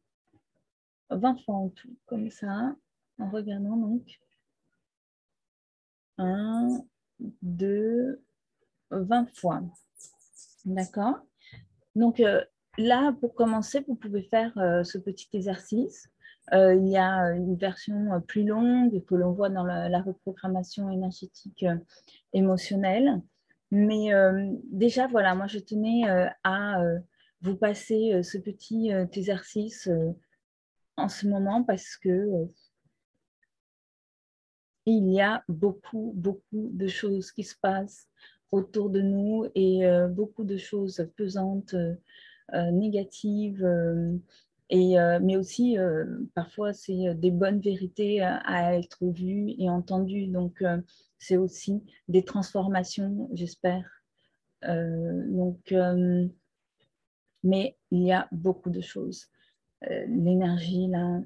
20 1.10 1.44
fois 1.44 1.56
en 1.56 1.70
tout, 1.70 1.96
comme 2.06 2.30
ça, 2.30 2.76
en 3.20 3.30
regardant 3.30 3.76
donc. 3.76 4.20
1, 6.18 6.84
2, 7.42 8.22
20 8.92 9.36
fois. 9.36 9.62
D'accord? 10.66 11.20
Donc 11.96 12.20
euh, 12.20 12.44
là, 12.78 13.14
pour 13.20 13.36
commencer, 13.36 13.84
vous 13.88 13.96
pouvez 13.96 14.24
faire 14.24 14.58
euh, 14.58 14.84
ce 14.84 14.98
petit 14.98 15.28
exercice. 15.34 16.10
Euh, 16.54 16.76
il 16.76 16.88
y 16.90 16.98
a 16.98 17.32
une 17.32 17.56
version 17.56 18.14
euh, 18.14 18.20
plus 18.20 18.44
longue 18.44 19.04
que 19.06 19.16
l'on 19.16 19.32
voit 19.32 19.50
dans 19.50 19.64
la, 19.64 20.02
reprogrammation 20.02 20.90
énergétique 20.90 21.64
euh, 21.64 21.78
émotionnelle. 22.34 23.22
Mais 23.74 24.10
déjà, 24.66 25.08
voilà, 25.08 25.34
moi, 25.34 25.48
je 25.48 25.58
tenais 25.58 26.04
à 26.44 26.84
vous 27.40 27.56
passer 27.56 28.22
ce 28.22 28.38
petit 28.38 28.90
exercice 28.90 29.90
en 30.98 31.08
ce 31.08 31.26
moment 31.26 31.64
parce 31.64 31.96
que 31.96 32.28
il 34.86 35.10
y 35.10 35.22
a 35.22 35.46
beaucoup, 35.48 36.12
beaucoup 36.18 36.70
de 36.74 36.88
choses 36.88 37.32
qui 37.32 37.46
se 37.46 37.56
passent 37.62 38.10
autour 38.52 38.90
de 38.90 39.00
nous 39.00 39.46
et 39.56 39.84
beaucoup 40.10 40.44
de 40.44 40.58
choses 40.58 41.08
pesantes, 41.16 41.74
négatives, 42.54 43.64
euh, 43.64 44.18
mais 44.72 45.36
aussi, 45.36 45.78
euh, 45.78 46.06
parfois, 46.34 46.74
c'est 46.74 47.10
euh, 47.10 47.14
des 47.14 47.32
bonnes 47.32 47.60
vérités 47.60 48.22
à, 48.22 48.76
être 48.76 49.06
vues 49.06 49.54
et 49.58 49.70
entendues. 49.70 50.28
Donc, 50.28 50.64
c'est 51.20 51.38
aussi 51.38 51.84
des 52.08 52.24
transformations, 52.24 53.30
j'espère. 53.34 53.86
donc, 54.64 55.74
mais 57.44 57.76
il 57.92 58.04
y 58.04 58.12
a 58.12 58.28
beaucoup 58.32 58.70
de 58.70 58.82
choses. 58.82 59.28
L'énergie, 59.82 60.88
là. 60.88 61.22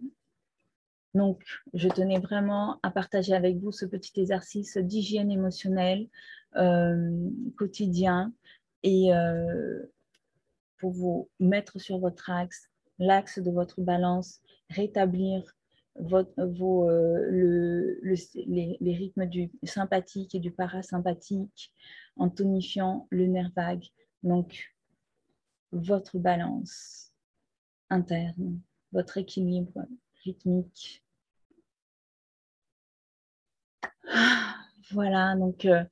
Donc, 1.14 1.44
je 1.74 1.88
tenais 1.88 2.20
vraiment 2.20 2.80
à 2.84 2.92
partager 2.92 3.34
avec 3.34 3.58
vous 3.58 3.72
ce 3.72 3.86
petit 3.86 4.20
exercice 4.20 4.78
d'hygiène 4.78 5.32
émotionnelle 5.32 6.08
quotidien 7.58 8.34
et 8.84 9.12
pour 10.78 10.92
vous 10.92 11.30
mettre 11.40 11.80
sur 11.80 12.00
votre 12.00 12.30
axe 12.30 12.70
l'axe 13.00 13.40
de 13.40 13.52
votre 13.52 13.82
balance, 13.82 14.42
rétablir 14.70 15.56
vos, 15.98 16.90
euh, 16.90 17.28
le, 17.30 18.00
les, 18.46 18.94
rythmes 18.96 19.26
du 19.26 19.50
sympathique 19.64 20.36
et 20.36 20.40
du 20.40 20.52
parasympathique 20.52 21.72
en 22.18 22.30
tonifiant 22.30 23.08
le 23.12 23.28
nerf 23.28 23.52
vague. 23.56 23.86
Donc, 24.24 24.76
votre 25.72 26.18
balance 26.18 27.12
interne, 27.90 28.60
votre 28.92 29.18
équilibre 29.18 29.86
rythmique. 30.24 31.04
Voilà, 34.92 35.36
donc 35.36 35.66
euh, 35.66 35.84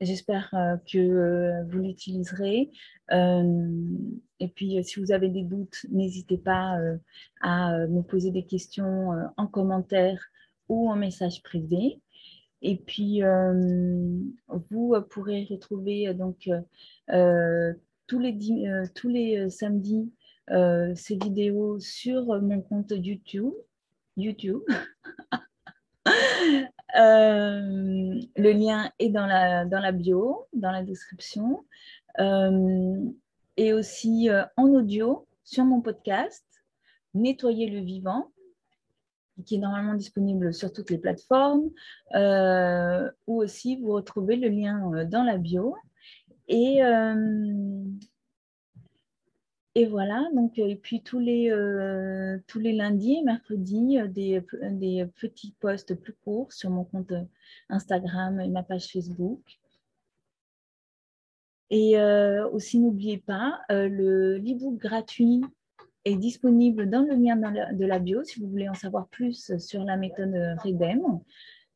J'espère 0.00 0.50
que 0.90 1.64
vous 1.70 1.78
l'utiliserez. 1.78 2.70
et 3.10 4.48
puis, 4.54 4.84
si 4.84 5.00
vous 5.00 5.12
avez 5.12 5.28
des 5.28 5.42
doutes, 5.42 5.86
n'hésitez 5.90 6.36
pas 6.36 6.78
à 7.40 7.86
me 7.86 8.02
poser 8.02 8.30
des 8.30 8.44
questions 8.44 9.10
en 9.36 9.46
commentaire 9.46 10.22
ou 10.68 10.90
en 10.90 10.96
message 10.96 11.42
privé. 11.42 12.00
Et 12.60 12.76
puis, 12.76 13.22
vous 14.70 14.94
pourrez 15.08 15.46
retrouver 15.50 16.12
donc 16.12 16.50
tous 18.06 18.18
les, 18.18 18.82
tous 18.94 19.08
les 19.08 19.48
samedis 19.48 20.12
ces 20.48 21.16
vidéos 21.16 21.80
sur 21.80 22.40
mon 22.42 22.60
compte 22.60 22.92
YouTube. 22.94 23.54
YouTube. 24.16 24.62
Euh, 26.96 28.20
le 28.36 28.52
lien 28.52 28.90
est 28.98 29.10
dans 29.10 29.26
la, 29.26 29.92
bio, 29.92 30.46
dans 30.52 30.70
la 30.70 30.82
description. 30.82 31.64
Euh, 32.18 33.04
et 33.58 33.72
aussi 33.72 34.30
euh, 34.30 34.44
en 34.56 34.68
audio 34.68 35.26
sur 35.44 35.64
mon 35.64 35.80
podcast, 35.80 36.44
Nettoyer 37.14 37.70
le 37.70 37.80
vivant, 37.80 38.30
qui 39.44 39.56
est 39.56 39.58
normalement 39.58 39.94
disponible 39.94 40.52
sur 40.52 40.72
toutes 40.72 40.90
les 40.90 40.98
plateformes, 40.98 41.70
ou 43.26 43.42
aussi 43.42 43.76
vous 43.76 43.92
retrouvez 43.92 44.36
le 44.36 44.48
lien 44.48 45.04
dans 45.06 45.22
la 45.22 45.38
bio. 45.38 45.76
Et, 46.48 46.80
et 49.78 49.84
voilà, 49.84 50.26
donc, 50.34 50.58
euh, 50.58 50.68
et 50.68 50.74
puis 50.74 51.02
tous 51.02 51.18
les, 51.18 51.50
euh, 51.50 52.38
tous 52.46 52.58
les 52.58 52.72
lundis 52.72 53.18
et 53.18 53.22
mercredis, 53.22 53.98
euh, 53.98 54.06
des, 54.06 54.42
des, 54.70 55.06
petits 55.20 55.54
posts 55.60 55.94
plus 55.94 56.14
courts 56.24 56.50
sur 56.50 56.70
mon 56.70 56.84
compte 56.84 57.12
Instagram 57.68 58.40
et 58.40 58.48
ma 58.48 58.62
page 58.62 58.86
Facebook. 58.86 59.42
Et 61.68 62.00
aussi, 62.52 62.78
n'oubliez 62.78 63.18
pas, 63.18 63.60
le 63.68 64.38
e-book 64.38 64.78
gratuit 64.78 65.42
est 66.04 66.14
disponible 66.14 66.88
dans 66.88 67.02
le 67.02 67.16
lien 67.16 67.36
de 67.36 67.84
la 67.84 67.98
bio 67.98 68.22
si 68.22 68.38
vous 68.40 68.48
voulez 68.48 68.68
en 68.68 68.74
savoir 68.74 69.08
plus 69.08 69.58
sur 69.58 69.82
la 69.82 69.96
méthode 69.96 70.32
REDEM 70.62 71.02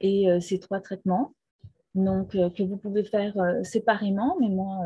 et 0.00 0.28
ces 0.40 0.60
trois 0.60 0.80
traitements. 0.80 1.34
Donc, 1.96 2.30
que 2.30 2.62
vous 2.62 2.76
pouvez 2.76 3.02
faire 3.02 3.34
séparément, 3.64 4.36
mais 4.40 4.48
moi, 4.48 4.84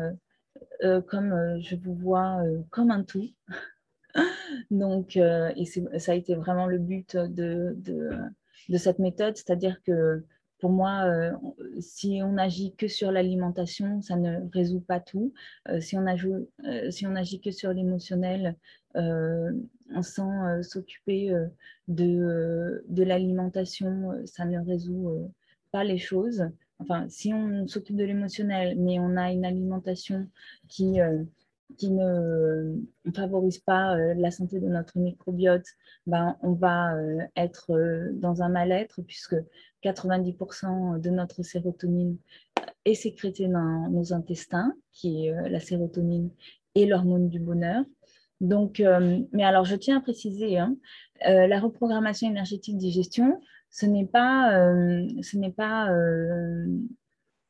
euh, 0.83 1.01
comme 1.01 1.31
euh, 1.31 1.59
je 1.61 1.75
vous 1.75 1.93
vois 1.95 2.41
euh, 2.43 2.61
comme 2.69 2.91
un 2.91 3.03
tout. 3.03 3.29
Donc, 4.71 5.17
et 5.17 5.65
ça 5.65 6.11
a 6.13 6.15
été 6.15 6.35
vraiment 6.35 6.67
le 6.67 6.77
but 6.77 7.17
de, 7.17 7.75
de, 7.77 8.77
cette 8.77 8.99
méthode, 8.99 9.35
c'est-à-dire 9.35 9.81
que 9.83 10.23
pour 10.59 10.69
moi, 10.69 11.03
si 11.81 12.21
on 12.23 12.37
agit 12.37 12.73
que 12.75 12.87
sur 12.87 13.11
l'alimentation, 13.11 14.01
ça 14.01 14.15
ne 14.15 14.39
résout 14.53 14.79
pas 14.79 15.01
tout. 15.01 15.33
si, 15.81 15.97
on 15.97 16.07
ajoute, 16.07 16.49
si 16.91 17.05
on 17.05 17.15
agit 17.17 17.41
que 17.41 17.51
sur 17.51 17.73
l'émotionnel, 17.73 18.55
sans 20.01 20.63
s'occuper 20.63 21.35
de, 21.89 22.85
de 22.87 23.03
l'alimentation, 23.03 24.13
ça 24.25 24.45
ne 24.45 24.65
résout 24.65 25.29
pas 25.71 25.83
les 25.83 25.97
choses 25.97 26.45
enfin, 26.79 27.07
si 27.09 27.33
on 27.33 27.67
s'occupe 27.67 27.95
de 27.95 28.03
l'émotionnel, 28.03 28.75
mais 28.77 28.99
on 28.99 29.15
a 29.17 29.31
une 29.31 29.45
alimentation 29.45 30.27
qui, 30.67 30.99
euh, 31.01 31.23
qui 31.77 31.89
ne 31.91 32.75
favorise 33.15 33.59
pas 33.59 33.95
euh, 33.95 34.13
la 34.15 34.31
santé 34.31 34.59
de 34.59 34.67
notre 34.67 34.97
microbiote, 34.97 35.65
ben, 36.05 36.37
on 36.41 36.53
va 36.53 36.95
euh, 36.95 37.19
être 37.35 37.71
dans 38.13 38.41
un 38.41 38.49
mal-être 38.49 39.01
puisque 39.01 39.35
90% 39.83 40.99
de 40.99 41.09
notre 41.09 41.43
sérotonine 41.43 42.17
est 42.85 42.95
sécrétée 42.95 43.47
dans 43.47 43.89
nos 43.89 44.13
intestins, 44.13 44.73
qui 44.91 45.27
est 45.27 45.49
la 45.49 45.59
sérotonine 45.59 46.29
et 46.75 46.85
l'hormone 46.85 47.29
du 47.29 47.39
bonheur. 47.39 47.83
Donc, 48.41 48.83
mais 49.31 49.43
alors, 49.43 49.65
je 49.65 49.75
tiens 49.75 49.97
à 49.97 50.01
préciser, 50.01 50.57
hein, 50.57 50.75
la 51.21 51.59
reprogrammation 51.59 52.29
énergétique 52.29 52.77
digestion, 52.77 53.39
ce 53.75 53.85
n'est 53.85 54.05
pas, 54.05 54.57
euh, 54.57 55.05
ce 55.21 55.37
euh, 55.37 56.65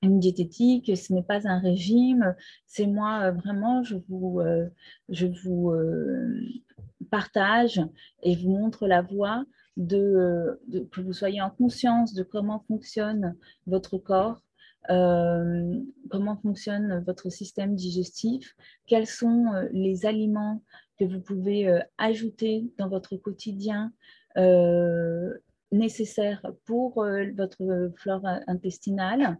une 0.01 0.19
diététique, 0.19 0.97
ce 0.97 1.13
n'est 1.13 1.21
pas 1.21 1.47
un 1.47 1.59
régime. 1.59 2.35
C'est 2.65 2.87
moi, 2.87 3.25
euh, 3.25 3.31
vraiment, 3.31 3.83
je 3.83 3.97
vous, 4.09 4.41
je 5.09 5.27
vous 5.43 5.71
partage 7.11 7.79
et 8.23 8.35
vous 8.35 8.49
montre 8.49 8.87
la 8.87 9.03
voie 9.03 9.45
de, 9.77 10.59
que 10.91 11.01
vous 11.01 11.13
soyez 11.13 11.41
en 11.41 11.51
conscience 11.51 12.15
de 12.15 12.23
comment 12.23 12.63
fonctionne 12.67 13.35
votre 13.67 13.99
corps, 13.99 14.41
comment 14.87 16.37
fonctionne 16.41 17.03
votre 17.05 17.29
système 17.29 17.75
digestif, 17.75 18.55
quels 18.87 19.07
sont 19.07 19.45
les 19.73 20.07
aliments 20.07 20.63
que 20.97 21.05
vous 21.05 21.19
pouvez 21.19 21.81
ajouter 21.99 22.65
dans 22.79 22.89
votre 22.89 23.15
quotidien 23.15 23.93
nécessaire 25.75 26.41
pour 26.65 27.03
euh, 27.03 27.25
votre 27.35 27.91
flore 27.95 28.25
intestinale 28.47 29.37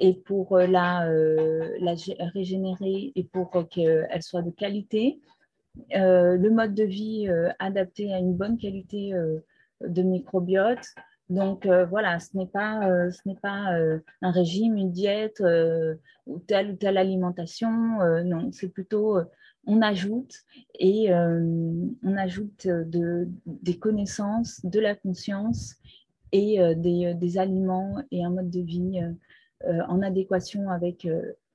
et 0.00 0.14
pour 0.14 0.56
euh, 0.56 0.66
la, 0.66 1.08
euh, 1.08 1.76
la 1.80 1.94
régénérer 2.32 3.12
et 3.14 3.24
pour 3.24 3.68
qu'elle 3.68 4.22
soit 4.22 4.42
de 4.42 4.50
qualité. 4.50 5.20
le 5.90 6.48
mode 6.48 6.74
de 6.74 6.84
vie 6.84 7.28
adapté 7.58 8.12
à 8.12 8.18
une 8.18 8.34
bonne 8.34 8.58
qualité 8.58 9.12
de 9.80 10.02
microbiote. 10.02 10.86
Donc 11.30 11.66
voilà, 11.66 12.20
ce 12.20 12.36
n'est 12.36 12.46
pas, 12.46 13.10
ce 13.10 13.20
n'est 13.26 13.40
pas 13.42 13.76
un 14.22 14.30
régime, 14.30 14.76
une 14.76 14.92
diète 14.92 15.42
ou 16.26 16.38
telle 16.46 16.70
ou 16.70 16.76
telle 16.76 16.96
alimentation. 16.96 17.70
non, 18.24 18.52
c'est 18.52 18.68
plutôt 18.68 19.18
on 19.66 19.82
ajoute 19.82 20.44
et 20.78 21.12
euh, 21.12 21.40
on 22.02 22.16
ajoute 22.16 22.66
de, 22.66 23.28
des 23.46 23.78
connaissances, 23.78 24.64
de 24.64 24.80
la 24.80 24.94
conscience 24.94 25.76
et 26.32 26.60
euh, 26.60 26.74
des, 26.74 27.38
aliments 27.38 28.02
et 28.10 28.24
un 28.24 28.30
mode 28.30 28.50
de 28.50 28.60
vie 28.60 29.00
euh, 29.64 29.82
en 29.88 30.02
adéquation 30.02 30.70
avec 30.70 31.06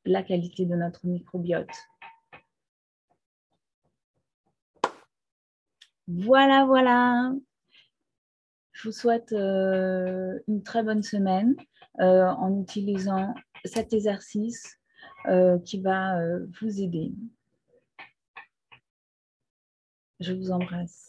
la 0.06 0.24
qualité 0.24 0.65
de 0.65 0.76
notre 0.76 1.06
microbiote. 1.06 1.67
Voilà, 6.08 6.65
voilà. 6.65 7.34
Je 8.72 8.88
vous 8.88 8.93
souhaite 8.93 9.32
une 9.32 10.63
très 10.63 10.82
bonne 10.82 11.04
semaine 11.04 11.56
en 12.00 12.62
utilisant 12.62 13.36
cet 13.65 13.93
exercice 13.93 14.80
qui 15.65 15.82
va 15.82 16.19
vous 16.60 16.82
aider. 16.82 17.13
Je 20.21 20.32
vous 20.32 20.51
embrasse. 20.51 21.09